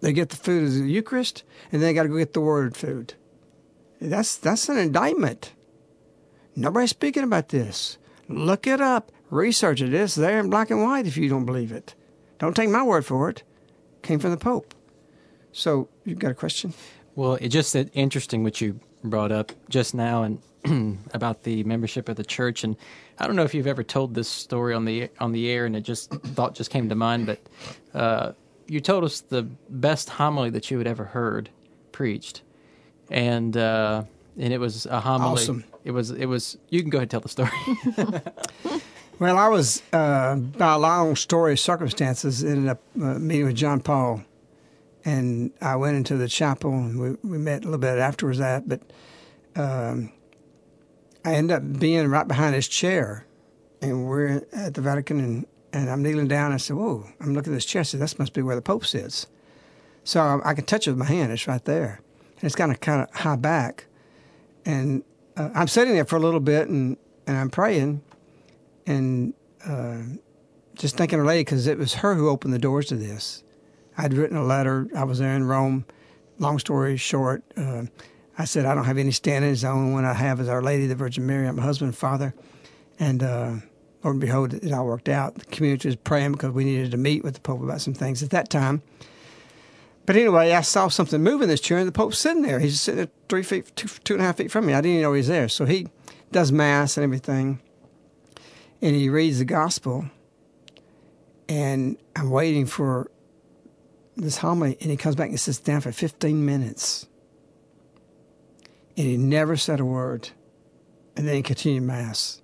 [0.00, 2.40] They get the food of the Eucharist, and then they got to go get the
[2.40, 3.12] Word food.
[4.00, 5.52] That's, that's an indictment.
[6.56, 7.98] Nobody's speaking about this.
[8.30, 9.12] Look it up.
[9.30, 9.92] Research it.
[9.92, 11.94] It's there in black and white if you don't believe it.
[12.38, 13.42] Don't take my word for it.
[14.02, 14.74] Came from the Pope.
[15.52, 16.74] So, you've got a question?
[17.14, 20.40] Well, it just that interesting what you brought up just now and
[21.14, 22.64] about the membership of the church.
[22.64, 22.76] And
[23.18, 25.76] I don't know if you've ever told this story on the on the air, and
[25.76, 27.26] it just thought just came to mind.
[27.26, 27.40] But
[27.94, 28.32] uh,
[28.66, 31.50] you told us the best homily that you had ever heard
[31.92, 32.42] preached,
[33.10, 34.04] and uh,
[34.38, 35.32] and it was a homily.
[35.32, 35.64] Awesome.
[35.84, 36.56] It was it was.
[36.70, 38.80] You can go ahead and tell the story.
[39.20, 43.54] Well, I was, uh, by a long story of circumstances, ended up uh, meeting with
[43.54, 44.24] John Paul.
[45.04, 48.68] And I went into the chapel and we, we met a little bit afterwards that,
[48.68, 48.80] but
[49.54, 50.10] um,
[51.24, 53.24] I ended up being right behind his chair.
[53.80, 56.46] And we're at the Vatican and, and I'm kneeling down.
[56.46, 57.80] And I said, Whoa, I'm looking at this chair.
[57.80, 59.26] I said, That must be where the Pope sits.
[60.02, 61.30] So I, I can touch it with my hand.
[61.30, 62.00] It's right there.
[62.36, 63.86] And it's kind of kind of high back.
[64.64, 65.04] And
[65.36, 66.96] uh, I'm sitting there for a little bit and,
[67.26, 68.02] and I'm praying
[68.86, 69.34] and
[69.66, 69.98] uh,
[70.74, 73.42] just thanking Our Lady because it was her who opened the doors to this.
[73.96, 74.88] I'd written a letter.
[74.96, 75.84] I was there in Rome.
[76.38, 77.84] Long story short, uh,
[78.36, 79.62] I said I don't have any standings.
[79.62, 81.46] The only one I have is Our Lady, the Virgin Mary.
[81.46, 82.34] I'm a husband and father,
[82.98, 83.54] and uh,
[84.02, 85.36] Lord and behold, it all worked out.
[85.36, 88.20] The community was praying because we needed to meet with the Pope about some things
[88.22, 88.82] at that time.
[90.06, 92.58] But anyway, I saw something move in this chair, and the Pope's sitting there.
[92.58, 94.74] He's sitting at three feet, two, two and a half feet from me.
[94.74, 95.48] I didn't even know he was there.
[95.48, 95.86] So he
[96.32, 97.60] does mass and everything
[98.82, 100.06] and he reads the gospel.
[101.48, 103.10] And i'm waiting for
[104.16, 107.06] this homily and he comes back and sits down for 15 minutes.
[108.96, 110.30] And he never said a word.
[111.16, 112.40] And then he continued mass.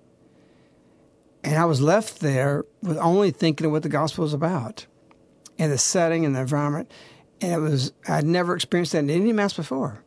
[1.43, 4.87] And i was left there with only thinking of what the gospel was about
[5.59, 6.91] and the setting and the environment.
[7.41, 10.03] And it was i'd never experienced that in any mass before.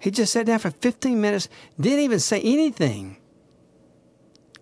[0.00, 1.48] He just sat down for 15 minutes
[1.80, 3.16] didn't even say anything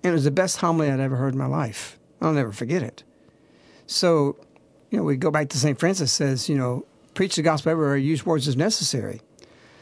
[0.03, 1.99] and it was the best homily I'd ever heard in my life.
[2.21, 3.03] I'll never forget it.
[3.87, 4.37] So,
[4.91, 5.79] you know, we go back to St.
[5.79, 9.21] Francis says, you know, preach the gospel everywhere, use words as necessary.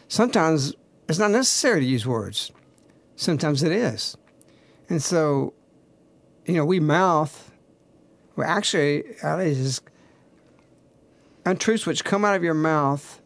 [0.09, 0.74] Sometimes
[1.09, 2.50] it's not necessary to use words.
[3.16, 4.16] Sometimes it is.
[4.88, 5.55] And so,
[6.46, 7.53] you know, we mouth,
[8.37, 9.81] well, actually, is
[11.46, 13.20] untruths which come out of your mouth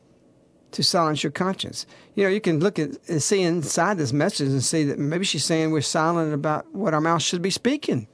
[0.78, 1.86] to silence your conscience.
[2.14, 5.24] You know, you can look at and see inside this message and see that maybe
[5.24, 8.06] she's saying we're silent about what our mouth should be speaking.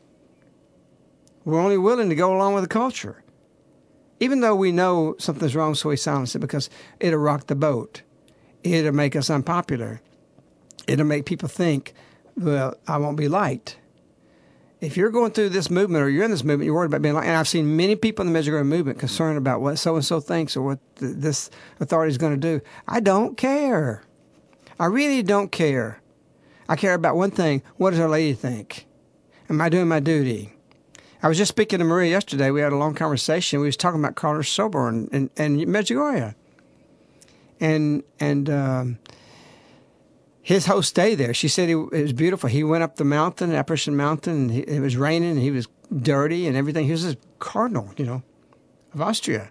[1.44, 3.22] We're only willing to go along with the culture.
[4.18, 8.00] Even though we know something's wrong, so we silence it because it'll rock the boat.
[8.62, 10.00] It'll make us unpopular.
[10.86, 11.92] It'll make people think,
[12.34, 13.76] well, I won't be liked.
[14.84, 17.14] If you're going through this movement or you're in this movement, you're worried about being
[17.14, 17.26] liked.
[17.26, 20.20] And I've seen many people in the Medjugorje movement concerned about what so and so
[20.20, 22.60] thinks or what th- this authority is going to do.
[22.86, 24.02] I don't care.
[24.78, 26.00] I really don't care.
[26.68, 27.62] I care about one thing.
[27.76, 28.86] What does Our Lady think?
[29.48, 30.52] Am I doing my duty?
[31.22, 32.50] I was just speaking to Maria yesterday.
[32.50, 33.60] We had a long conversation.
[33.60, 36.34] We was talking about Cardinal Schönborn and, and, and Medjugorje.
[37.60, 38.98] And, and, um,
[40.44, 41.32] his whole stay there.
[41.32, 42.50] She said it was beautiful.
[42.50, 45.66] He went up the mountain, Apparition Mountain, and he, it was raining, and he was
[46.02, 46.84] dirty and everything.
[46.84, 48.22] He was a cardinal, you know,
[48.92, 49.50] of Austria.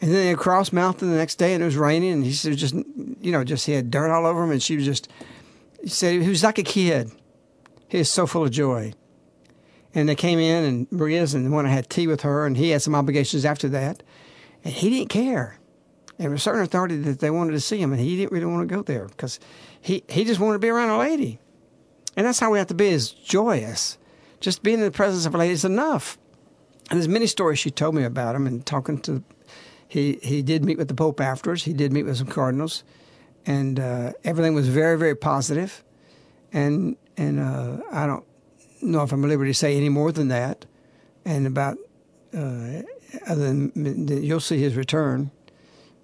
[0.00, 2.56] And then they crossed mountain the next day, and it was raining, and he said
[2.56, 5.08] just, you know, just he had dirt all over him, and she was just,
[5.82, 7.10] he said he was like a kid.
[7.88, 8.92] He was so full of joy.
[9.92, 12.70] And they came in, and Maria's, and when I had tea with her, and he
[12.70, 14.04] had some obligations after that,
[14.62, 15.58] and he didn't care.
[16.18, 18.46] There was a certain authority that they wanted to see him, and he didn't really
[18.46, 19.40] want to go there because
[19.82, 21.38] he, he just wanted to be around a lady.
[22.16, 23.98] And that's how we have to be is joyous.
[24.40, 26.18] Just being in the presence of a lady is enough.
[26.90, 29.22] And there's many stories she told me about him and talking to
[29.92, 31.64] he he did meet with the Pope afterwards.
[31.64, 32.82] He did meet with some cardinals,
[33.44, 35.84] and uh, everything was very very positive.
[36.50, 38.24] And and uh, I don't
[38.80, 40.64] know if I'm at liberty to say any more than that.
[41.26, 41.76] And about
[42.34, 42.82] uh,
[43.26, 45.30] other than you'll see his return.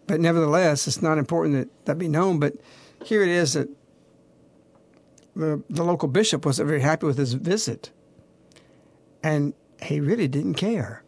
[0.07, 2.39] but nevertheless, it's not important that that be known.
[2.39, 2.55] But
[3.05, 3.69] here it is that
[5.35, 7.91] the, the local bishop wasn't very happy with his visit,
[9.23, 11.03] and he really didn't care.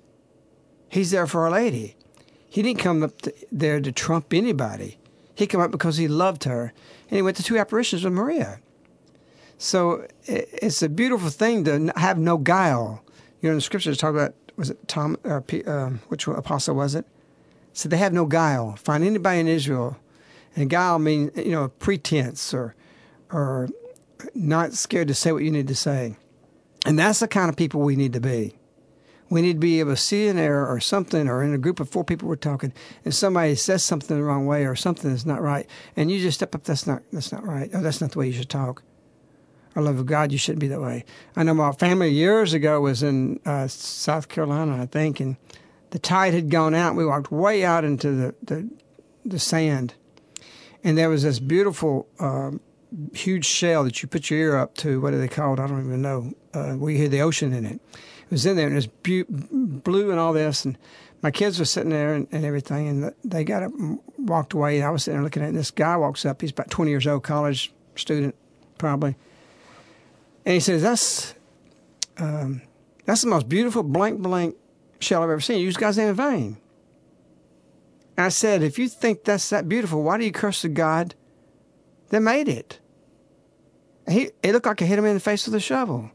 [0.89, 1.97] He's there for Our Lady.
[2.49, 4.99] He didn't come up to, there to trump anybody.
[5.35, 6.73] He came up because he loved her,
[7.09, 8.61] and he went to two apparitions with Maria.
[9.59, 13.03] So it's a beautiful thing to have no guile.
[13.41, 16.95] You know, in the scriptures talk about was it Tom or uh, which apostle was
[16.95, 17.07] it?
[17.73, 18.77] So they have no guile.
[18.77, 19.97] Find anybody in Israel,
[20.61, 22.75] and guile means you know pretense or
[23.31, 23.69] or
[24.35, 26.17] not scared to say what you need to say,
[26.85, 28.57] and that's the kind of people we need to be.
[29.31, 31.79] We need to be able to see an error or something, or in a group
[31.79, 32.73] of four people we're talking,
[33.05, 36.39] and somebody says something the wrong way or something that's not right, and you just
[36.39, 36.65] step up.
[36.65, 37.71] That's not that's not right.
[37.73, 38.83] Oh, that's not the way you should talk.
[39.77, 41.05] Our love of God, you shouldn't be that way.
[41.37, 45.37] I know my family years ago was in uh, South Carolina, I think, and
[45.91, 46.97] the tide had gone out.
[46.97, 48.69] We walked way out into the the,
[49.25, 49.95] the sand,
[50.85, 52.09] and there was this beautiful.
[52.19, 52.61] Um,
[53.13, 55.01] huge shell that you put your ear up to.
[55.01, 55.61] What are they called?
[55.61, 56.33] I don't even know.
[56.53, 59.27] Uh, we hear the ocean in it It was in there and it was bu-
[59.29, 60.65] blue and all this.
[60.65, 60.77] And
[61.23, 62.89] my kids were sitting there and, and everything.
[62.89, 64.77] And they got up and walked away.
[64.77, 65.49] And I was sitting there looking at it.
[65.51, 66.41] And this guy walks up.
[66.41, 68.35] He's about 20 years old, college student,
[68.79, 69.17] probably.
[70.45, 71.35] And he says, That's
[72.19, 72.63] um,
[73.05, 74.57] that's the most beautiful blank blank
[75.01, 75.61] shell I've ever seen.
[75.61, 76.57] Use God's name in vain.
[78.21, 81.15] I said, If you think that's that beautiful, why do you curse the God
[82.09, 82.81] that made it?
[84.09, 86.11] He, it looked like I hit him in the face with a shovel.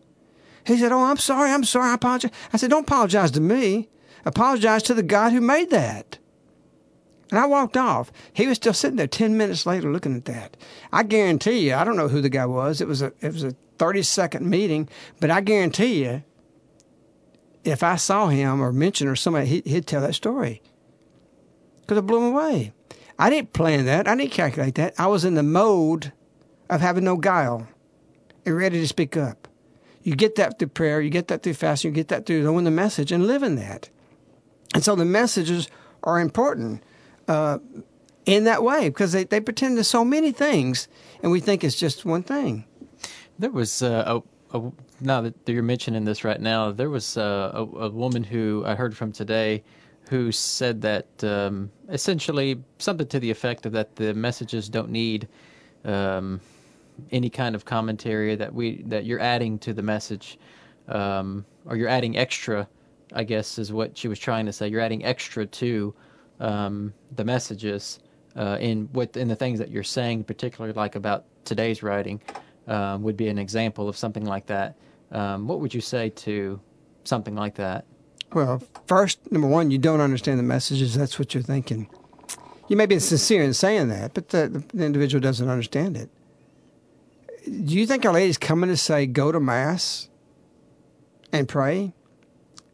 [0.65, 2.31] He said, Oh, I'm sorry, I'm sorry, I apologize.
[2.51, 3.89] I said, Don't apologize to me.
[4.25, 6.17] Apologize to the God who made that.
[7.31, 8.11] And I walked off.
[8.33, 10.57] He was still sitting there 10 minutes later looking at that.
[10.91, 12.81] I guarantee you, I don't know who the guy was.
[12.81, 14.89] It was a, it was a 30 second meeting,
[15.19, 16.23] but I guarantee you,
[17.63, 20.61] if I saw him or mentioned or somebody, he, he'd tell that story.
[21.85, 22.73] Because it blew him away.
[23.19, 24.07] I didn't plan that.
[24.07, 24.93] I didn't calculate that.
[24.97, 26.11] I was in the mode
[26.69, 27.67] of having no guile
[28.45, 29.47] and ready to speak up.
[30.01, 32.65] You get that through prayer, you get that through fasting, you get that through knowing
[32.65, 33.89] the message and living that.
[34.73, 35.67] And so the messages
[36.03, 36.83] are important
[37.27, 37.59] uh,
[38.25, 40.87] in that way because they, they pretend to so many things
[41.23, 42.65] and we think it's just one thing.
[43.39, 44.21] There was uh,
[44.53, 44.71] a, a,
[45.01, 48.75] now that you're mentioning this right now, there was uh, a, a, woman who I
[48.75, 49.63] heard from today
[50.09, 55.27] who said that um, essentially something to the effect of that the messages don't need
[55.83, 56.39] um,
[57.11, 60.37] any kind of commentary that we that you're adding to the message,
[60.87, 62.67] um, or you're adding extra.
[63.13, 64.67] I guess is what she was trying to say.
[64.67, 65.93] You're adding extra to
[66.39, 67.99] um, the messages
[68.35, 72.21] uh, in what in the things that you're saying, particularly like about today's writing,
[72.67, 74.75] um, would be an example of something like that.
[75.11, 76.59] Um, what would you say to
[77.03, 77.85] something like that?
[78.35, 80.93] Well, first, number one, you don't understand the messages.
[80.93, 81.89] That's what you're thinking.
[82.67, 86.11] You may be sincere in saying that, but the, the individual doesn't understand it
[87.45, 90.09] do you think Our Lady's coming to say, go to Mass
[91.31, 91.93] and pray?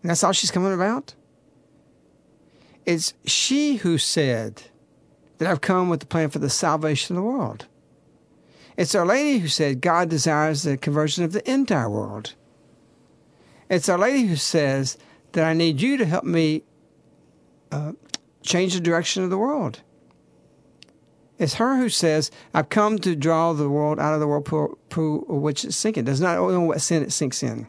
[0.01, 1.13] And that's all she's coming about?
[2.85, 4.63] It's she who said
[5.37, 7.67] that I've come with the plan for the salvation of the world.
[8.77, 12.33] It's Our Lady who said God desires the conversion of the entire world.
[13.69, 14.97] It's Our Lady who says
[15.33, 16.63] that I need you to help me
[17.71, 17.93] uh,
[18.41, 19.81] change the direction of the world.
[21.37, 24.77] It's her who says, I've come to draw the world out of the whirlpool
[25.27, 26.03] which is sinking.
[26.03, 27.67] Does not know what sin it sinks in.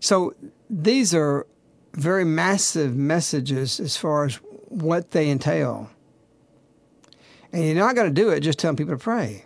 [0.00, 0.34] So
[0.68, 1.46] these are
[1.94, 4.36] very massive messages as far as
[4.68, 5.90] what they entail.
[7.52, 9.44] And you're not going to do it just telling people to pray.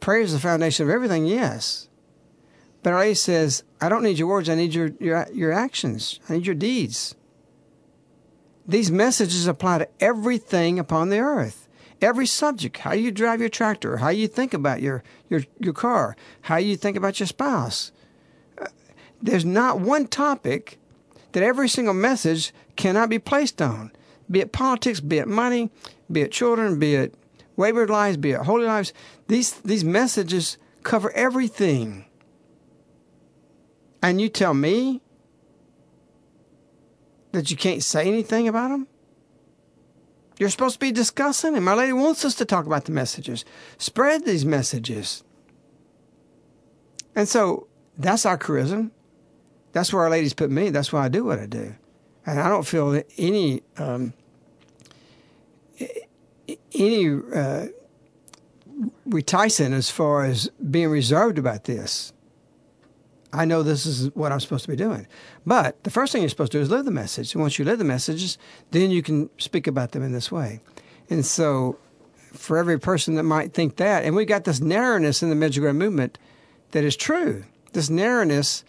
[0.00, 1.88] Prayer is the foundation of everything, yes.
[2.84, 6.34] But Our says, I don't need your words, I need your, your, your actions, I
[6.34, 7.16] need your deeds.
[8.68, 11.66] These messages apply to everything upon the earth.
[12.02, 16.14] Every subject, how you drive your tractor, how you think about your, your, your car,
[16.42, 17.90] how you think about your spouse.
[19.22, 20.78] There's not one topic
[21.32, 23.92] that every single message cannot be placed on,
[24.30, 25.70] be it politics, be it money,
[26.12, 27.14] be it children, be it
[27.56, 28.92] wayward lives, be it holy lives.
[29.28, 32.04] These, these messages cover everything.
[34.04, 35.00] And you tell me
[37.32, 38.86] that you can't say anything about them?
[40.38, 41.66] You're supposed to be discussing them.
[41.66, 43.46] Our Lady wants us to talk about the messages,
[43.78, 45.24] spread these messages.
[47.16, 48.90] And so that's our charism.
[49.72, 50.68] That's where Our Lady's put me.
[50.68, 51.74] That's why I do what I do.
[52.26, 54.12] And I don't feel any um,
[56.74, 57.68] any uh,
[59.06, 62.13] reticent as far as being reserved about this.
[63.34, 65.06] I know this is what I'm supposed to be doing.
[65.44, 67.34] But the first thing you're supposed to do is live the message.
[67.34, 68.38] And once you live the messages,
[68.70, 70.60] then you can speak about them in this way.
[71.10, 71.78] And so,
[72.32, 75.76] for every person that might think that, and we've got this narrowness in the Medjugorje
[75.76, 76.18] movement
[76.70, 77.44] that is true.
[77.72, 78.64] This narrowness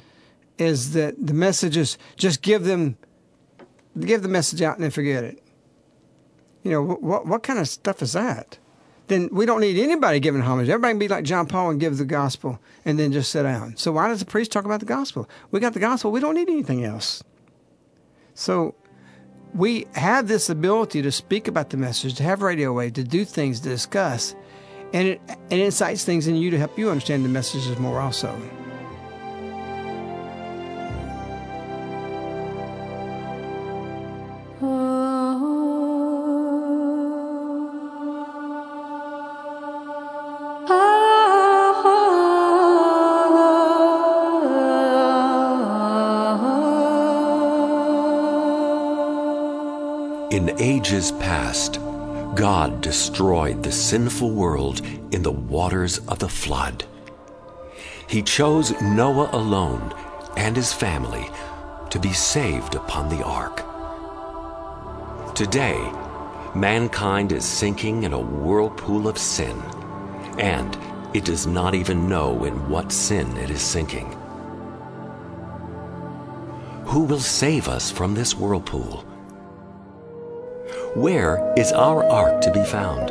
[0.58, 2.98] is that the messages just give them,
[4.00, 5.44] give the message out and then forget it.
[6.64, 8.58] You know, what, what kind of stuff is that?
[9.08, 10.68] Then we don't need anybody giving homage.
[10.68, 13.78] Everybody can be like John Paul and give the gospel and then just sit down.
[13.78, 15.30] So why does the priest talk about the gospel?
[15.52, 16.12] We got the gospel.
[16.12, 17.24] We don't need anything else.
[18.34, 18.76] So
[19.54, 23.26] we have this ability to speak about the message, to have radio wave, to do
[23.26, 24.36] things, to discuss,
[24.92, 28.36] and it, it incites things in you to help you understand the messages more also.
[50.86, 51.80] Ages past,
[52.36, 54.82] God destroyed the sinful world
[55.12, 56.86] in the waters of the flood.
[58.08, 59.96] He chose Noah alone
[60.38, 61.28] and his family
[61.90, 63.66] to be saved upon the ark.
[65.34, 65.92] Today,
[66.54, 69.60] mankind is sinking in a whirlpool of sin,
[70.38, 70.78] and
[71.16, 74.12] it does not even know in what sin it is sinking.
[76.86, 79.04] Who will save us from this whirlpool?
[80.96, 83.10] Where is our ark to be found?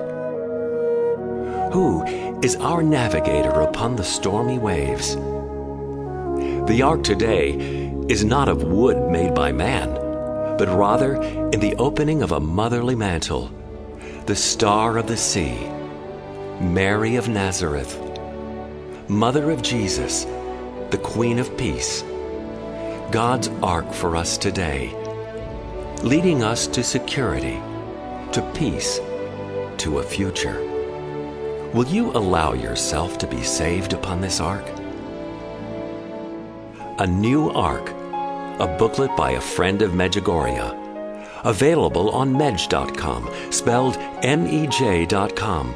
[1.74, 2.03] Who
[2.43, 5.16] is our navigator upon the stormy waves?
[6.66, 7.51] The ark today
[8.09, 9.93] is not of wood made by man,
[10.57, 13.51] but rather in the opening of a motherly mantle,
[14.24, 15.70] the star of the sea,
[16.62, 18.01] Mary of Nazareth,
[19.11, 20.24] Mother of Jesus,
[20.89, 22.03] the Queen of Peace,
[23.11, 24.91] God's ark for us today,
[26.03, 27.61] leading us to security
[28.35, 28.99] to peace,
[29.78, 30.61] to a future.
[31.72, 34.64] Will you allow yourself to be saved upon this ark?
[36.99, 37.91] A New Ark,
[38.59, 40.80] a booklet by a friend of Medjugorje.
[41.45, 45.72] Available on Mej.com, spelled M E J.com,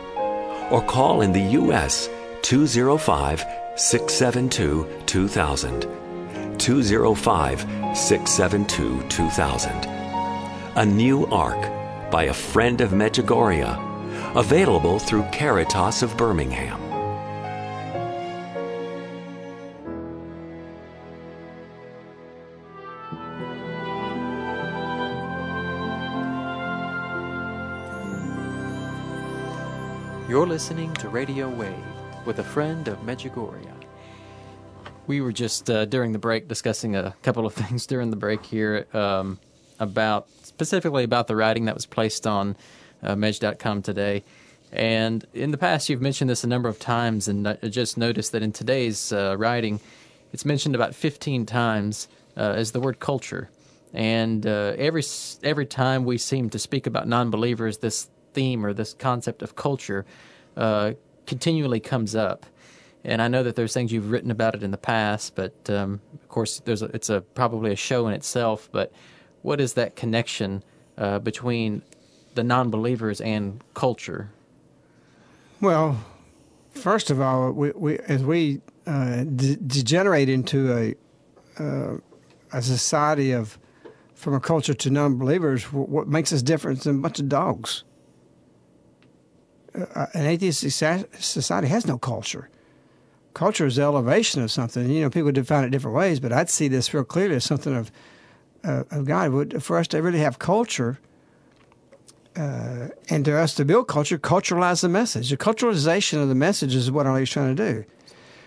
[0.72, 2.08] or call in the U.S.
[2.42, 3.44] 205
[3.76, 6.58] 672 2000.
[6.58, 7.60] 205
[7.96, 9.86] 672 2000.
[10.74, 11.77] A New Ark
[12.10, 16.88] by a friend of Medjugorje, available through Caritas of Birmingham.
[30.28, 31.74] You're listening to Radio Wave
[32.26, 33.72] with a friend of Medjugorje.
[35.06, 38.44] We were just uh, during the break discussing a couple of things during the break
[38.44, 39.38] here um,
[39.80, 40.28] about
[40.58, 42.56] specifically about the writing that was placed on
[43.04, 44.24] uh, Mej.com today.
[44.72, 48.32] And in the past, you've mentioned this a number of times, and I just noticed
[48.32, 49.78] that in today's uh, writing,
[50.32, 53.50] it's mentioned about 15 times uh, as the word culture.
[53.94, 55.04] And uh, every
[55.44, 60.04] every time we seem to speak about non-believers, this theme or this concept of culture
[60.56, 60.94] uh,
[61.24, 62.46] continually comes up.
[63.04, 66.00] And I know that there's things you've written about it in the past, but um,
[66.14, 68.68] of course, there's a, it's a probably a show in itself.
[68.72, 68.92] But
[69.42, 70.62] what is that connection
[70.96, 71.82] uh, between
[72.34, 74.30] the non-believers and culture?
[75.60, 76.04] Well,
[76.70, 80.94] first of all, we, we as we uh, de- degenerate into a
[81.62, 81.96] uh,
[82.52, 83.58] a society of
[84.14, 87.84] from a culture to non-believers, what makes us different than a bunch of dogs?
[89.74, 92.48] Uh, an atheist society has no culture.
[93.34, 94.90] Culture is the elevation of something.
[94.90, 97.76] You know, people define it different ways, but I'd see this real clearly as something
[97.76, 97.92] of
[98.64, 99.62] uh, of God.
[99.62, 100.98] For us to really have culture,
[102.36, 105.30] uh, and to us to build culture, culturalize the message.
[105.30, 107.84] The culturalization of the message is what I'm always trying to do,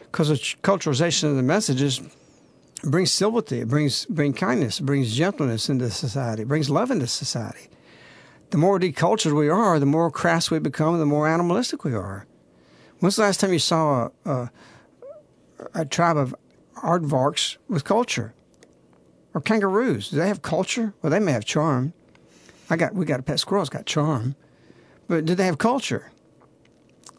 [0.03, 2.01] because the culturalization of the messages
[2.84, 7.07] brings civility, it brings bring kindness, it brings gentleness into society, it brings love into
[7.07, 7.68] society.
[8.49, 12.26] The more decultured we are, the more crass we become, the more animalistic we are.
[12.99, 14.51] When's the last time you saw a, a,
[15.74, 16.36] a tribe of
[16.76, 18.34] aardvarks with culture?
[19.34, 20.09] Or kangaroos?
[20.09, 20.93] Do they have culture?
[21.01, 21.93] Well, they may have charm.
[22.69, 24.36] I got we got a pet squirrel's got charm,
[25.07, 26.11] but do they have culture?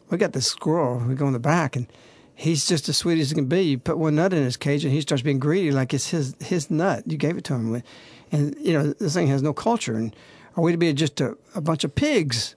[0.09, 0.99] We got this squirrel.
[0.99, 1.87] We go in the back, and
[2.35, 3.61] he's just as sweet as he can be.
[3.61, 6.35] You put one nut in his cage, and he starts being greedy like it's his
[6.39, 7.03] his nut.
[7.05, 7.83] You gave it to him,
[8.31, 9.95] and you know this thing has no culture.
[9.95, 10.15] And
[10.55, 12.55] are we to be just a, a bunch of pigs?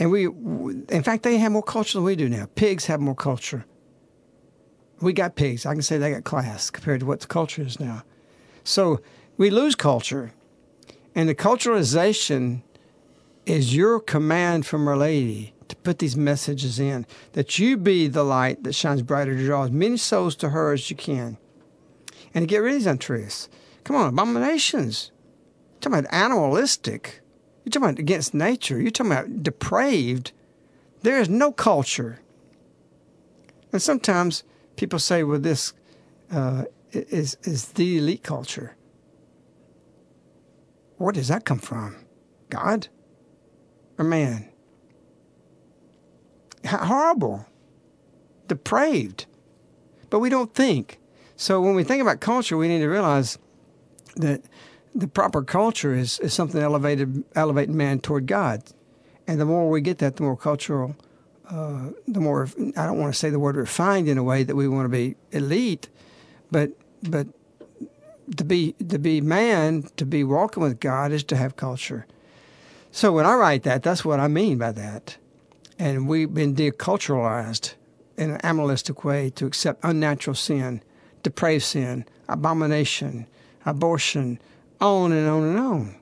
[0.00, 2.48] And we, in fact, they have more culture than we do now.
[2.56, 3.64] Pigs have more culture.
[5.00, 5.66] we got pigs.
[5.66, 8.02] I can say they got class compared to what the culture is now.
[8.64, 9.00] So
[9.36, 10.32] we lose culture.
[11.14, 12.62] And the culturalization
[13.46, 18.24] is your command from Our Lady to put these messages in, that you be the
[18.24, 21.38] light that shines brighter to draw as many souls to her as you can.
[22.34, 23.48] And to get rid of these untruths.
[23.84, 25.10] Come on, abominations.
[25.74, 27.20] You're talking about animalistic.
[27.64, 28.80] You're talking about against nature.
[28.80, 30.32] You're talking about depraved.
[31.02, 32.20] There is no culture.
[33.72, 34.42] And sometimes
[34.76, 35.72] people say, well, this
[36.30, 38.76] uh, is, is the elite culture.
[40.96, 41.96] Where does that come from?
[42.50, 42.88] God
[43.98, 44.48] or man?
[46.66, 47.46] Horrible,
[48.48, 49.26] depraved.
[50.10, 50.98] But we don't think.
[51.36, 53.38] So when we think about culture, we need to realize
[54.16, 54.42] that
[54.94, 58.62] the proper culture is, is something elevated, elevating man toward God.
[59.26, 60.96] And the more we get that, the more cultural,
[61.50, 64.54] uh, the more, I don't want to say the word refined in a way that
[64.54, 65.88] we want to be elite,
[66.50, 66.70] but,
[67.08, 67.28] but
[68.36, 72.06] to be, to be man, to be walking with God is to have culture.
[72.90, 75.16] So when I write that, that's what I mean by that.
[75.78, 77.74] And we've been deculturalized
[78.16, 80.82] in an animalistic way to accept unnatural sin,
[81.22, 83.26] depraved sin, abomination,
[83.66, 84.38] abortion,
[84.80, 85.96] on and on and on.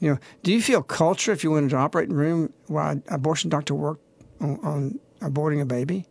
[0.00, 3.48] You know, do you feel culture if you went into an operating room while abortion
[3.48, 4.04] doctor worked
[4.40, 6.06] on, on aborting a baby?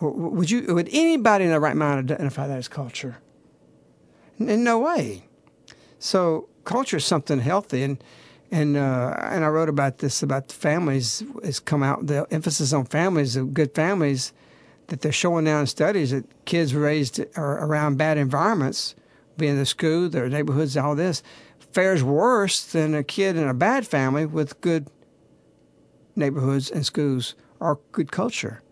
[0.00, 0.74] Would you?
[0.74, 3.18] Would anybody in their right mind identify that as culture?
[4.38, 5.24] In no way.
[5.98, 8.02] So culture is something healthy, and
[8.50, 11.22] and uh, and I wrote about this about the families.
[11.44, 14.32] has come out the emphasis on families, good families,
[14.86, 18.94] that they're showing now in studies that kids raised around bad environments
[19.36, 21.22] being in the school, their neighborhoods, all this,
[21.72, 24.88] fares worse than a kid in a bad family with good
[26.16, 28.62] neighborhoods and schools or good culture.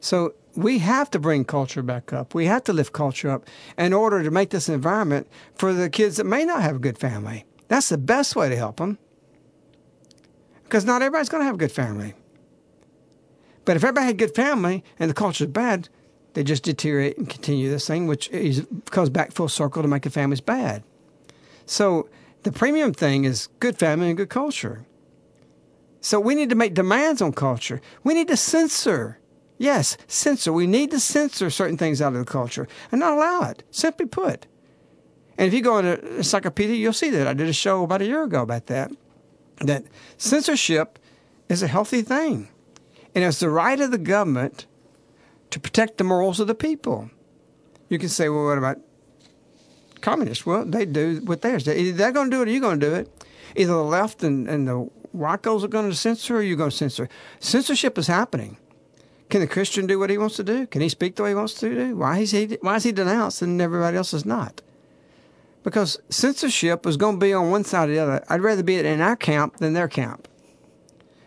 [0.00, 2.34] So we have to bring culture back up.
[2.34, 3.44] We have to lift culture up
[3.76, 6.98] in order to make this environment for the kids that may not have a good
[6.98, 7.44] family.
[7.68, 8.98] That's the best way to help them.
[10.64, 12.14] Because not everybody's going to have a good family.
[13.64, 15.88] But if everybody had a good family and the culture is bad,
[16.34, 20.02] they just deteriorate and continue this thing, which is, comes back full circle to make
[20.02, 20.82] the families bad.
[21.66, 22.08] So
[22.44, 24.86] the premium thing is good family and good culture.
[26.00, 27.80] So we need to make demands on culture.
[28.04, 29.18] We need to censor.
[29.58, 30.52] Yes, censor.
[30.52, 34.06] We need to censor certain things out of the culture and not allow it, simply
[34.06, 34.46] put.
[35.38, 37.26] And if you go into encyclopedia, you'll see that.
[37.26, 38.90] I did a show about a year ago about that.
[39.58, 39.84] That
[40.18, 40.98] censorship
[41.48, 42.48] is a healthy thing.
[43.14, 44.66] And it's the right of the government
[45.50, 47.10] to protect the morals of the people.
[47.88, 48.78] You can say, well, what about
[50.00, 50.44] communists?
[50.44, 51.66] Well, they do what theirs.
[51.66, 53.26] Either they're going to do it or you're going to do it.
[53.54, 56.76] Either the left and, and the wackos are going to censor or you're going to
[56.76, 57.08] censor.
[57.40, 58.58] Censorship is happening.
[59.28, 60.66] Can the Christian do what he wants to do?
[60.66, 61.96] Can he speak the way he wants to do?
[61.96, 64.62] Why is he, why is he denounced and everybody else is not?
[65.64, 68.24] Because censorship is going to be on one side or the other.
[68.28, 70.28] I'd rather be in our camp than their camp.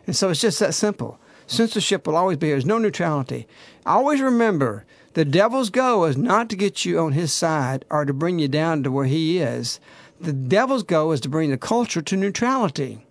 [0.08, 1.20] And so it's just that simple.
[1.46, 2.56] Censorship will always be here.
[2.56, 3.48] There's no neutrality.
[3.86, 8.14] Always remember the devil's goal is not to get you on his side or to
[8.14, 9.80] bring you down to where he is.
[10.22, 13.06] The devil's goal is to bring the culture to neutrality.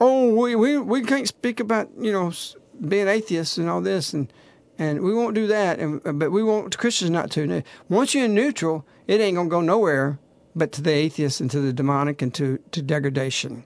[0.00, 2.32] Oh, we, we, we can't speak about, you know,
[2.86, 4.32] being atheists and all this, and,
[4.78, 7.62] and we won't do that, and, but we want Christians not to.
[7.88, 10.18] Once you're in neutral, it ain't to go nowhere
[10.54, 13.64] but to the atheists and to the demonic and to, to degradation.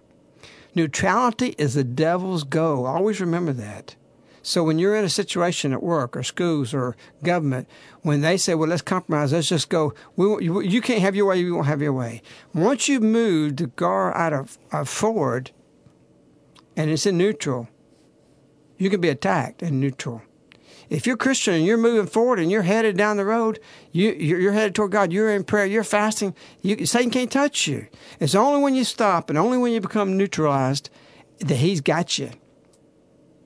[0.75, 2.87] Neutrality is the devil's go.
[2.87, 3.97] Always remember that.
[4.43, 7.69] So when you're in a situation at work or schools or government,
[8.03, 9.33] when they say, "Well, let's compromise.
[9.33, 9.95] Let's just go.
[10.17, 11.39] We, you, you can't have your way.
[11.39, 15.53] You won't have your way." Once you've moved the car out of, of forward,
[16.77, 17.69] and it's in neutral,
[18.83, 20.23] you can be attacked and neutral.
[20.91, 23.61] If you're Christian and you're moving forward and you're headed down the road,
[23.93, 27.87] you, you're headed toward God, you're in prayer, you're fasting, you, Satan can't touch you.
[28.19, 30.91] It's only when you stop and only when you become neutralized
[31.39, 32.31] that he's got you.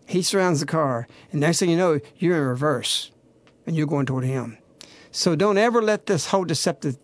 [0.06, 3.10] He surrounds the car, and next thing you know, you're in reverse
[3.66, 4.56] and you're going toward him.
[5.10, 6.96] So don't ever let this whole deceptive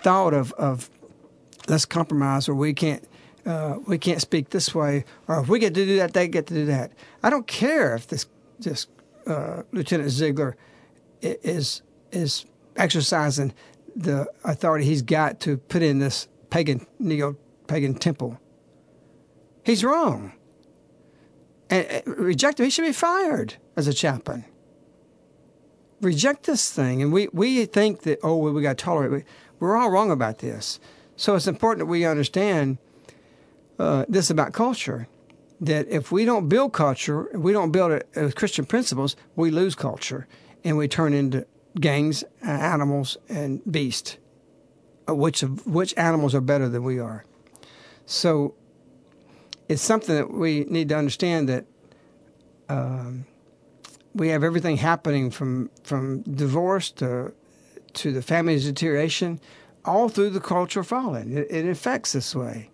[0.00, 0.90] thought of, of
[1.68, 3.08] let's compromise or we can't
[3.46, 6.46] uh, we can't speak this way or if we get to do that they get
[6.48, 6.92] to do that.
[7.22, 8.26] I don't care if this
[8.58, 8.86] this
[9.26, 10.56] uh, Lieutenant Ziegler
[11.22, 11.82] is
[12.12, 13.54] is exercising
[13.94, 17.36] the authority he's got to put in this pagan neo
[17.66, 18.38] pagan temple.
[19.64, 20.32] He's wrong
[21.70, 22.64] and reject him.
[22.64, 24.44] He should be fired as a chaplain.
[26.00, 29.24] Reject this thing, and we, we think that oh well, we got to tolerate.
[29.58, 30.78] We're all wrong about this.
[31.16, 32.76] So it's important that we understand
[33.78, 35.08] uh, this about culture.
[35.60, 39.50] That if we don't build culture, if we don't build it with Christian principles, we
[39.50, 40.26] lose culture,
[40.64, 41.46] and we turn into
[41.80, 44.18] gangs, uh, animals, and beasts.
[45.08, 47.24] Uh, which which animals are better than we are?
[48.04, 48.54] So
[49.68, 51.64] it's something that we need to understand that
[52.68, 53.24] um,
[54.14, 57.32] we have everything happening from from divorce to
[57.94, 59.40] to the family's deterioration,
[59.84, 61.36] all through the culture falling.
[61.36, 62.70] It, it affects this way,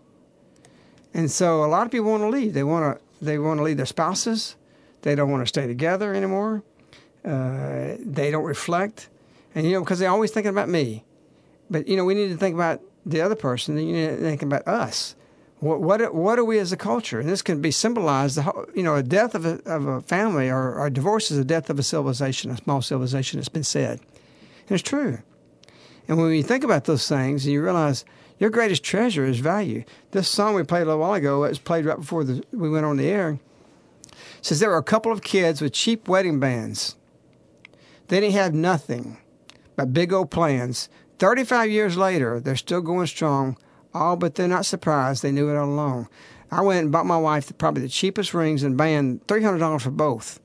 [1.15, 2.55] and so a lot of people want to leave.
[2.55, 4.57] They want to they want to leave their spouses.
[5.03, 6.63] They don't want to stay together anymore.
[7.25, 9.09] Uh, they don't reflect,
[9.55, 11.05] and you know because they're always thinking about me.
[11.71, 13.79] But you know we need to think about the other person.
[13.79, 15.15] You need to think about us.
[15.61, 17.21] What, what what are we as a culture?
[17.21, 18.39] And this can be symbolized.
[18.75, 21.45] You know, a death of a, of a family or, or a divorce is a
[21.45, 23.39] death of a civilization, a small civilization.
[23.39, 25.19] It's been said, and it's true.
[26.09, 28.05] And when you think about those things, and you realize
[28.43, 29.85] your greatest treasure is value.
[30.11, 32.69] This song we played a little while ago, it was played right before the, we
[32.69, 33.39] went on the air.
[34.43, 36.97] Says there were a couple of kids with cheap wedding bands.
[38.09, 39.17] They didn't have nothing
[39.77, 40.91] but big old plans.
[41.19, 43.57] Thirty-five years later, they're still going strong
[43.95, 45.23] Oh, but they're not surprised.
[45.23, 46.09] They knew it all along.
[46.51, 50.41] I went and bought my wife probably the cheapest rings and band, $300 for both.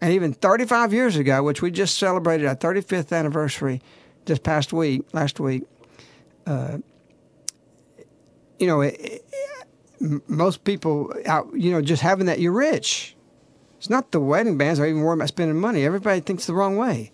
[0.00, 3.80] And even 35 years ago, which we just celebrated our 35th anniversary
[4.26, 5.64] this past week, last week,
[6.46, 6.78] uh,
[8.58, 13.16] you know, it, it, most people, out, you know, just having that, you're rich.
[13.78, 15.84] It's not the wedding bands or even worrying about spending money.
[15.84, 17.12] Everybody thinks the wrong way.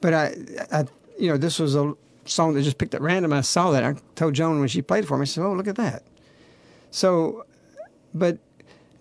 [0.00, 0.34] But I,
[0.72, 0.84] I
[1.18, 3.32] you know, this was a song that just picked at random.
[3.32, 3.84] I saw that.
[3.84, 6.02] I told Joan when she played for me, I said, Oh, look at that.
[6.90, 7.46] So,
[8.12, 8.38] but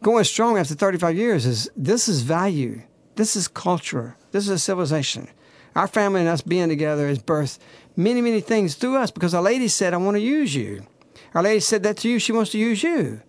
[0.02, 2.82] going strong after 35 years is this is value.
[3.16, 4.16] This is culture.
[4.32, 5.28] This is a civilization.
[5.76, 7.60] Our family and us being together has birthed
[7.96, 10.86] many, many things through us because a lady said, I want to use you.
[11.34, 12.20] Our lady said that to you.
[12.20, 13.22] She wants to use you.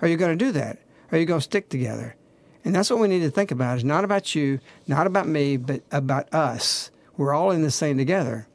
[0.00, 0.78] Are you going to do that?
[1.12, 2.16] Are you going to stick together?
[2.64, 3.76] And that's what we need to think about.
[3.76, 6.90] It's not about you, not about me, but about us.
[7.16, 8.48] We're all in this thing together.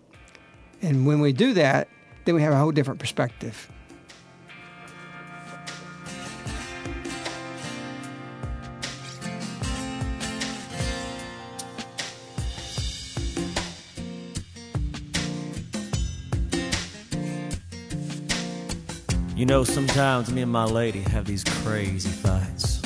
[0.82, 1.88] And when we do that,
[2.26, 3.72] then we have a whole different perspective.
[19.40, 22.82] You know, sometimes me and my lady have these crazy fights.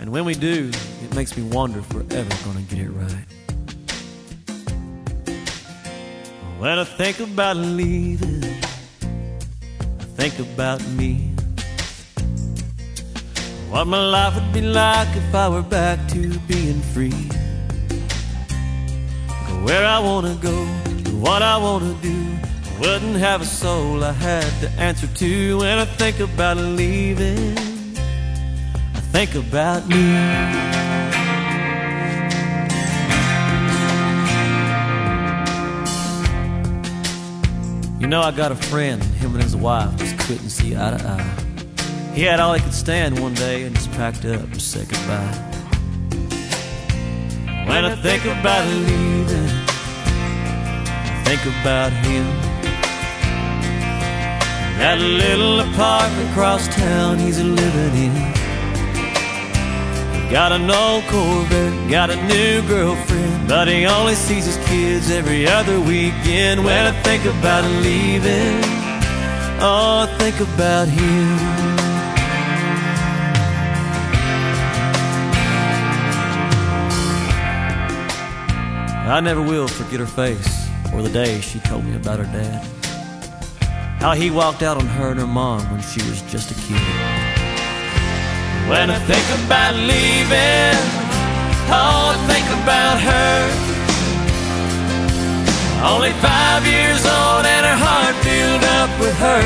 [0.00, 0.70] And when we do,
[1.02, 3.26] it makes me wonder if we're ever gonna get it right.
[6.60, 8.44] When I think about leaving,
[9.98, 11.32] I think about me.
[13.70, 17.28] What my life would be like if I were back to being free.
[19.48, 20.64] Go where I wanna go,
[21.02, 22.39] do what I wanna do.
[22.80, 25.58] Wouldn't have a soul I had to answer to.
[25.58, 29.96] When I think about leaving, I think about me.
[38.00, 41.06] You know, I got a friend, him and his wife just couldn't see eye to
[41.06, 42.14] eye.
[42.14, 45.34] He had all he could stand one day and just packed up and said goodbye.
[47.66, 49.50] When I think about leaving,
[51.04, 52.49] I think about him.
[54.80, 58.32] That little apartment across town he's a living in.
[60.30, 65.46] Got an old Corvette, got a new girlfriend, but he only sees his kids every
[65.46, 66.64] other weekend.
[66.64, 68.64] When I think about leaving,
[69.60, 71.36] oh, I think about him.
[79.12, 82.79] I never will forget her face or the day she told me about her dad.
[84.00, 86.80] How he walked out on her and her mom when she was just a kid.
[88.64, 90.72] When I think about leaving,
[91.68, 93.36] oh, I think about her.
[95.84, 99.44] Only five years old and her heart filled up with her.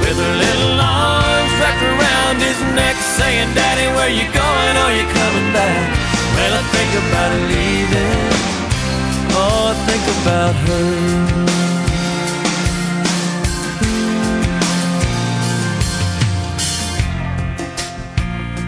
[0.00, 4.74] With her little arms wrapped around his neck, saying, Daddy, where you going?
[4.80, 5.84] Are you coming back?
[6.32, 8.32] When I think about leaving,
[9.36, 11.53] oh, I think about her.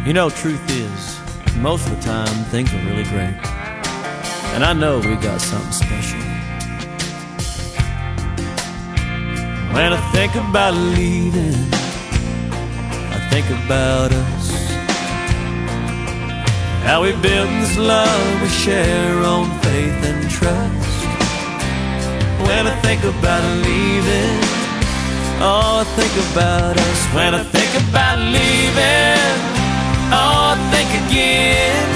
[0.06, 1.18] You know, truth is,
[1.56, 3.34] most of the time things are really great.
[4.54, 6.20] And I know we got something special.
[9.74, 11.58] When I think about leaving,
[13.10, 14.46] I think about us.
[16.86, 21.02] How we built this love we share on faith and trust.
[22.46, 24.38] When I think about leaving,
[25.42, 27.00] oh, I think about us.
[27.12, 29.55] When I think about leaving,
[30.12, 31.88] Oh, think again.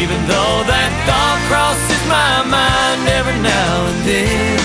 [0.00, 4.60] Even Though that thought crosses my mind every now and then.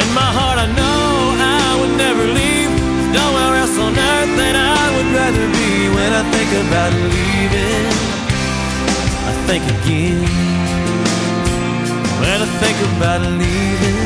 [0.00, 2.70] In my heart, I know I would never leave.
[3.10, 5.70] Nowhere else on earth that I would rather be.
[5.96, 7.90] When I think about leaving,
[9.26, 10.22] I think again.
[12.22, 14.00] When I think about leaving,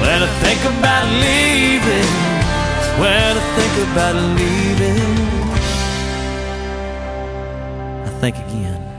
[0.00, 2.29] when I think about leaving,
[3.00, 5.16] when I think about leaving,
[8.04, 8.89] I think again.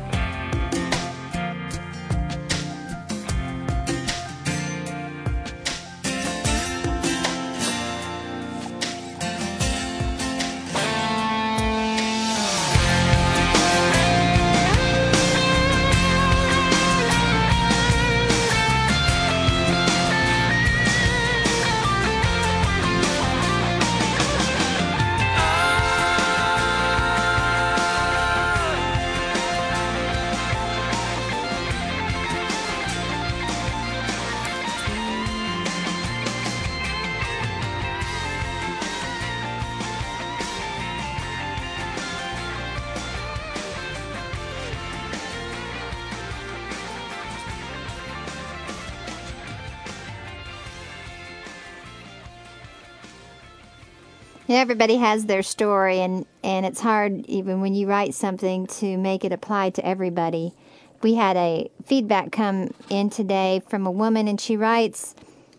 [54.56, 59.24] Everybody has their story, and, and it's hard, even when you write something, to make
[59.24, 60.54] it apply to everybody.
[61.02, 65.16] We had a feedback come in today from a woman, and she writes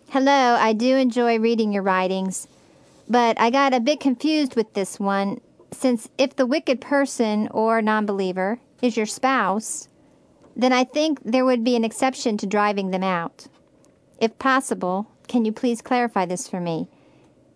[0.08, 2.48] Hello, I do enjoy reading your writings,
[3.08, 5.40] but I got a bit confused with this one,
[5.72, 9.88] since if the wicked person or non believer is your spouse,
[10.54, 13.46] then I think there would be an exception to driving them out.
[14.20, 16.88] If possible, can you please clarify this for me?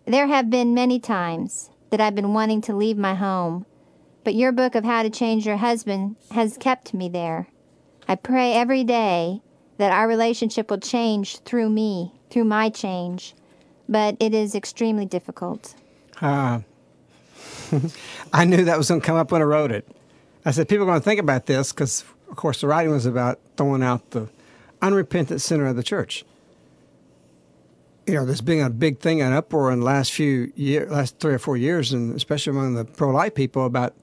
[0.07, 3.65] There have been many times that I've been wanting to leave my home,
[4.23, 7.49] but your book of How to Change Your Husband has kept me there.
[8.07, 9.41] I pray every day
[9.79, 13.35] that our relationship will change through me, through my change,
[13.89, 15.75] but it is extremely difficult.
[16.21, 16.61] Uh,
[18.31, 19.85] I knew that was going to come up when I wrote it.
[20.45, 23.05] I said, people are going to think about this because, of course, the writing was
[23.05, 24.29] about throwing out the
[24.81, 26.23] unrepentant sinner of the church.
[28.07, 30.53] You know, there's been a big thing, an uproar in the last few
[30.89, 33.93] last three or four years, and especially among the pro-life people about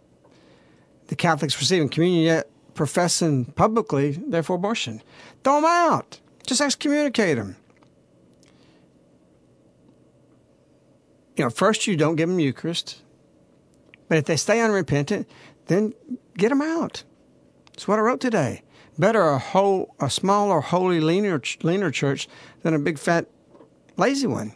[1.06, 5.02] the Catholics receiving communion yet professing publicly they're for abortion.
[5.42, 6.20] Throw them out.
[6.46, 7.56] Just excommunicate them.
[11.36, 13.02] You know, first you don't give them Eucharist,
[14.08, 15.28] but if they stay unrepentant,
[15.66, 15.94] then
[16.36, 17.02] get them out.
[17.66, 18.62] That's what I wrote today.
[18.96, 22.28] Better a whole, a smaller, holy, leaner, leaner church
[22.62, 23.26] than a big, fat,
[23.96, 24.52] lazy one.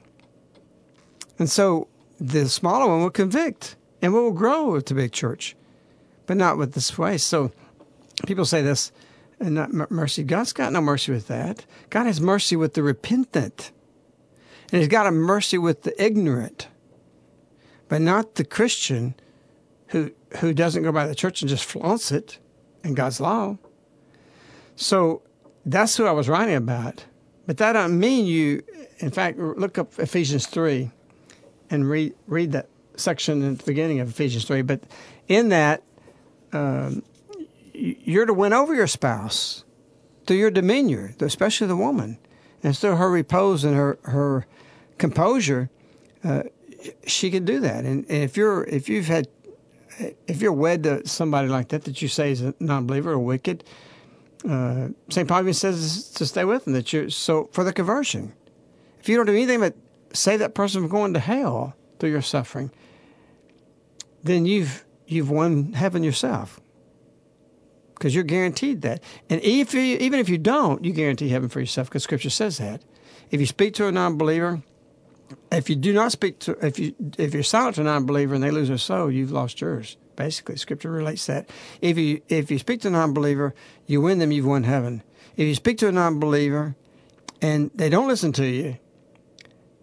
[1.39, 1.89] And so
[2.20, 5.57] the smaller one will convict and we will grow the big church,
[6.26, 7.18] but not with this way.
[7.18, 7.53] So
[8.26, 8.93] people say this,
[9.41, 10.24] and not mercy.
[10.24, 11.64] God's got no mercy with that.
[11.91, 13.70] God has mercy with the repentant,
[14.72, 16.68] and He's got a mercy with the ignorant,
[17.89, 19.14] but not the Christian
[19.89, 22.39] who who doesn't go by the church and just flaunts it
[22.84, 23.57] in God's law.
[24.76, 25.22] So
[25.64, 27.05] that's who I was writing about.
[27.49, 28.62] But that doesn't mean you.
[28.99, 30.90] In fact, look up Ephesians three,
[31.70, 34.61] and read read that section at the beginning of Ephesians three.
[34.61, 34.82] But
[35.28, 35.82] in that,
[36.53, 37.03] um,
[37.72, 39.64] you're to win over your spouse
[40.26, 42.18] through your demeanor, especially the woman,
[42.62, 44.46] and through her repose and her her
[44.99, 45.70] composure.
[46.22, 46.42] Uh,
[47.07, 49.26] she can do that, and, and if you're if you've had
[50.26, 53.64] if you're wed to somebody like that that you say is a non-believer or wicked,
[54.49, 55.28] uh, St.
[55.28, 58.32] Paul even says to stay with them that you're so for the conversion.
[59.01, 59.74] If you don't do anything but
[60.12, 62.70] save that person from going to hell through your suffering,
[64.22, 66.61] then you've you've won heaven yourself
[67.95, 69.03] because you're guaranteed that.
[69.28, 72.59] And if you, even if you don't, you guarantee heaven for yourself because Scripture says
[72.59, 72.82] that.
[73.30, 74.62] If you speak to a non-believer,
[75.53, 78.43] if you do not speak to, if you if you're silent to a non-believer and
[78.43, 79.97] they lose their soul, you've lost yours.
[80.19, 81.49] Basically, Scripture relates that.
[81.81, 83.55] If you if you speak to a non-believer,
[83.87, 85.05] you win them, you've won heaven.
[85.37, 86.75] If you speak to a non-believer
[87.41, 88.79] and they don't listen to you,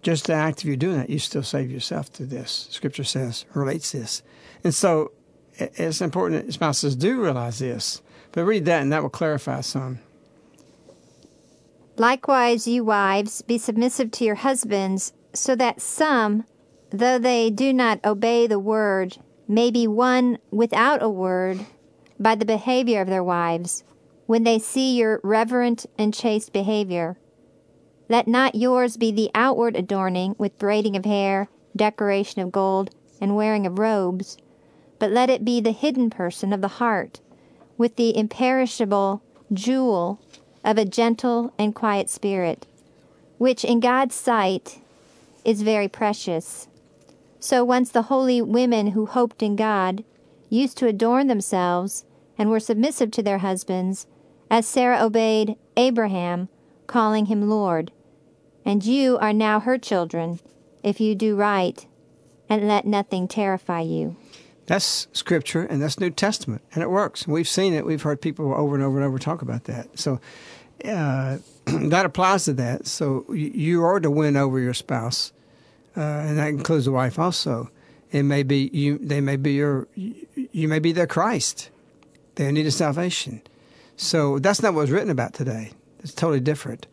[0.02, 2.68] just the act of you doing that, you still save yourself through this.
[2.70, 4.24] Scripture says relates this,
[4.62, 5.14] and so
[5.54, 8.02] it's important that spouses do realize this.
[8.34, 10.00] But read that, and that will clarify some.
[11.96, 16.44] Likewise, you wives, be submissive to your husbands, so that some,
[16.90, 19.18] though they do not obey the word,
[19.48, 21.66] may be won without a word
[22.20, 23.84] by the behavior of their wives,
[24.26, 27.18] when they see your reverent and chaste behavior.
[28.10, 33.36] Let not yours be the outward adorning with braiding of hair, decoration of gold, and
[33.36, 34.38] wearing of robes,
[35.00, 37.20] but let it be the hidden person of the heart
[37.78, 39.22] with the imperishable
[39.54, 40.20] jewel
[40.64, 42.66] of a gentle and quiet spirit,
[43.38, 44.80] which in God's sight
[45.44, 46.68] is very precious.
[47.46, 50.04] So once the holy women who hoped in God
[50.50, 52.04] used to adorn themselves
[52.40, 54.08] and were submissive to their husbands,
[54.50, 56.50] as Sarah obeyed Abraham,
[56.88, 57.92] calling him Lord.
[58.66, 60.40] And you are now her children,
[60.82, 61.86] if you do right,
[62.50, 64.16] and let nothing terrify you.
[64.66, 67.28] That's scripture and that's New Testament, and it works.
[67.28, 67.86] We've seen it.
[67.86, 70.00] We've heard people over and over and over talk about that.
[70.00, 70.20] So
[70.84, 72.88] uh, that applies to that.
[72.88, 75.32] So you are to win over your spouse,
[75.98, 77.70] uh, and that includes the wife also.
[78.12, 78.98] It may be you.
[78.98, 79.88] They may be your.
[79.96, 81.70] You may be their Christ.
[82.36, 83.42] They need a salvation.
[83.98, 85.72] So that's not what was written about today.
[86.00, 86.88] It's totally different.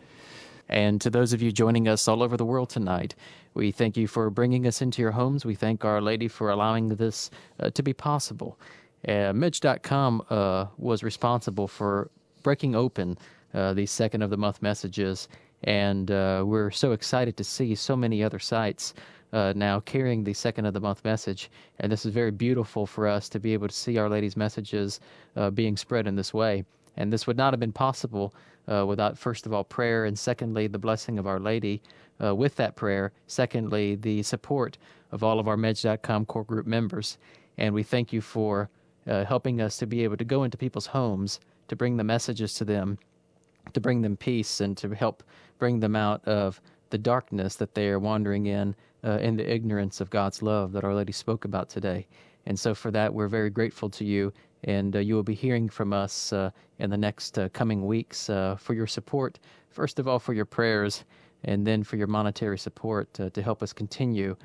[0.69, 3.15] And to those of you joining us all over the world tonight,
[3.55, 5.45] we thank you for bringing us into your homes.
[5.45, 7.31] We thank Our Lady for allowing this
[7.61, 8.59] uh, to be possible.
[9.07, 12.11] Uh, Midge.com uh, was responsible for
[12.43, 13.19] breaking open
[13.53, 15.29] uh, these second of the month messages,
[15.65, 18.95] and uh, we're so excited to see so many other sites
[19.33, 21.51] uh, now carrying the second of the month message.
[21.81, 25.01] And this is very beautiful for us to be able to see Our Lady's messages
[25.37, 26.65] uh, being spread in this way.
[26.97, 28.35] And this would not have been possible
[28.69, 31.83] uh, without, first of all, prayer, and secondly, the blessing of Our Lady
[32.23, 33.13] uh, with that prayer.
[33.27, 34.77] Secondly, the support
[35.11, 37.19] of all of our Medge.com core group members.
[37.59, 38.69] And we thank you for
[39.07, 42.55] uh, helping us to be able to go into people's homes to bring the messages
[42.55, 42.99] to them,
[43.73, 45.23] to bring them peace, and to help
[45.59, 46.61] bring them out of
[46.91, 50.85] the darkness that they are wandering in, uh, in the ignorance of God's love that
[50.85, 52.07] Our Lady spoke about today.
[52.47, 54.33] And so, for that, we're very grateful to you
[54.65, 58.31] and uh, you will be hearing from us uh, in the next uh, coming weeks
[58.31, 59.39] uh, for your support.
[59.71, 61.05] First of all, for your prayers,
[61.45, 64.37] and then for your monetary support uh, to help us continue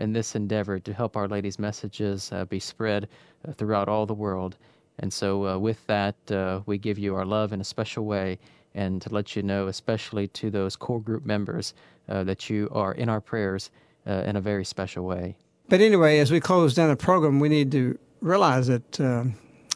[0.00, 3.06] in this endeavor to help Our Lady's messages be spread
[3.54, 4.56] throughout all the world.
[5.00, 8.38] And so, uh, with that, uh, we give you our love in a special way,
[8.74, 11.74] and to let you know, especially to those core group members,
[12.08, 13.70] uh, that you are in our prayers
[14.06, 15.36] in a very special way.
[15.68, 18.98] But anyway, as we close down the program, we need to realize that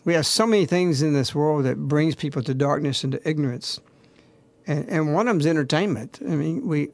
[0.04, 3.28] we have so many things in this world that brings people to darkness and to
[3.28, 3.80] ignorance,
[4.66, 6.18] and and one of them is entertainment.
[6.22, 6.90] I mean, we.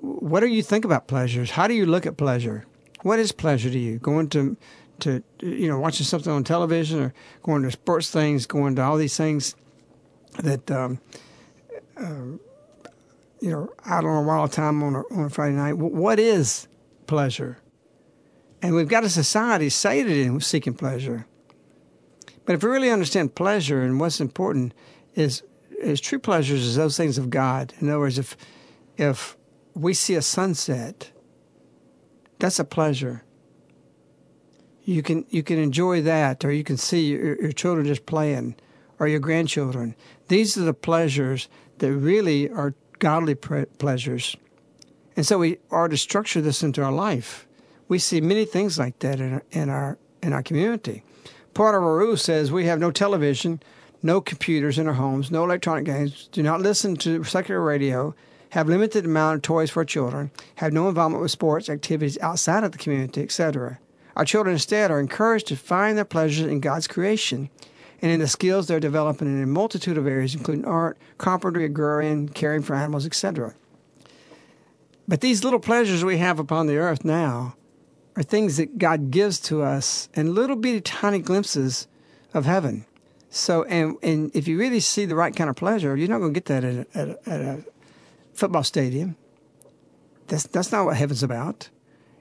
[0.00, 1.50] What do you think about pleasures?
[1.50, 2.64] How do you look at pleasure?
[3.02, 3.98] What is pleasure to you?
[3.98, 4.56] Going to
[5.02, 8.96] to you know watching something on television or going to sports things, going to all
[8.96, 9.54] these things
[10.38, 11.00] that um,
[11.96, 12.38] uh,
[13.40, 15.74] you know out on a wild time on a, on a Friday night.
[15.74, 16.68] What is
[17.06, 17.58] pleasure?
[18.62, 21.26] And we've got a society sated in seeking pleasure.
[22.44, 24.74] But if we really understand pleasure and what's important
[25.14, 25.42] is
[25.80, 27.72] is true pleasures is those things of God.
[27.80, 28.36] In other words, if
[28.96, 29.36] if
[29.74, 31.10] we see a sunset,
[32.38, 33.24] that's a pleasure.
[34.84, 38.56] You can you can enjoy that, or you can see your, your children just playing,
[38.98, 39.94] or your grandchildren.
[40.28, 44.36] These are the pleasures that really are godly pre- pleasures,
[45.16, 47.46] and so we are to structure this into our life.
[47.88, 51.02] We see many things like that in our, in our in our community.
[51.54, 53.60] Porter Rue says we have no television,
[54.02, 58.14] no computers in our homes, no electronic games, do not listen to secular radio,
[58.50, 62.72] have limited amount of toys for children, have no involvement with sports activities outside of
[62.72, 63.78] the community, etc.
[64.20, 67.48] Our children instead are encouraged to find their pleasures in God's creation
[68.02, 72.28] and in the skills they're developing in a multitude of areas, including art, carpentry, agrarian,
[72.28, 73.54] caring for animals, etc.
[75.08, 77.56] But these little pleasures we have upon the earth now
[78.14, 81.88] are things that God gives to us and little bitty tiny glimpses
[82.34, 82.84] of heaven.
[83.30, 86.34] So, and, and if you really see the right kind of pleasure, you're not going
[86.34, 87.64] to get that at a, at a, at a
[88.34, 89.16] football stadium.
[90.26, 91.70] That's, that's not what heaven's about.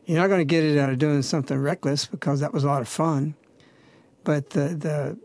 [0.09, 2.67] You're not going to get it out of doing something reckless because that was a
[2.67, 3.35] lot of fun.
[4.23, 5.19] But the, the,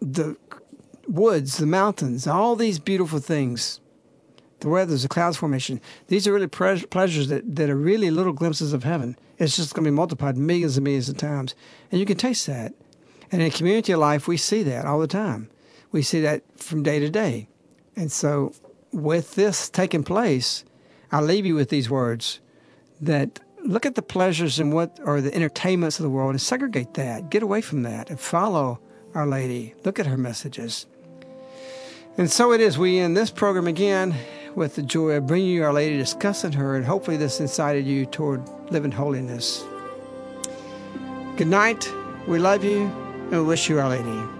[0.00, 0.36] the
[1.08, 3.80] woods, the mountains, all these beautiful things
[4.60, 5.80] the weather, the clouds formation.
[6.06, 9.18] These are really pre- pleasures that, that are really little glimpses of heaven.
[9.38, 11.56] It's just going to be multiplied millions and millions of times.
[11.90, 12.74] And you can taste that.
[13.32, 15.50] And in community life, we see that all the time.
[15.90, 17.48] We see that from day to day.
[17.96, 18.54] And so,
[18.92, 20.64] with this taking place,
[21.10, 22.38] I'll leave you with these words
[23.00, 26.94] that look at the pleasures and what are the entertainments of the world and segregate
[26.94, 27.30] that.
[27.30, 28.80] Get away from that and follow
[29.14, 29.74] Our Lady.
[29.84, 30.86] Look at her messages.
[32.16, 32.78] And so it is.
[32.78, 34.14] We end this program again
[34.54, 38.06] with the joy of bringing you Our Lady, discussing her, and hopefully this incited you
[38.06, 39.64] toward living holiness.
[41.36, 41.90] Good night.
[42.28, 44.33] We love you and we wish you Our Lady.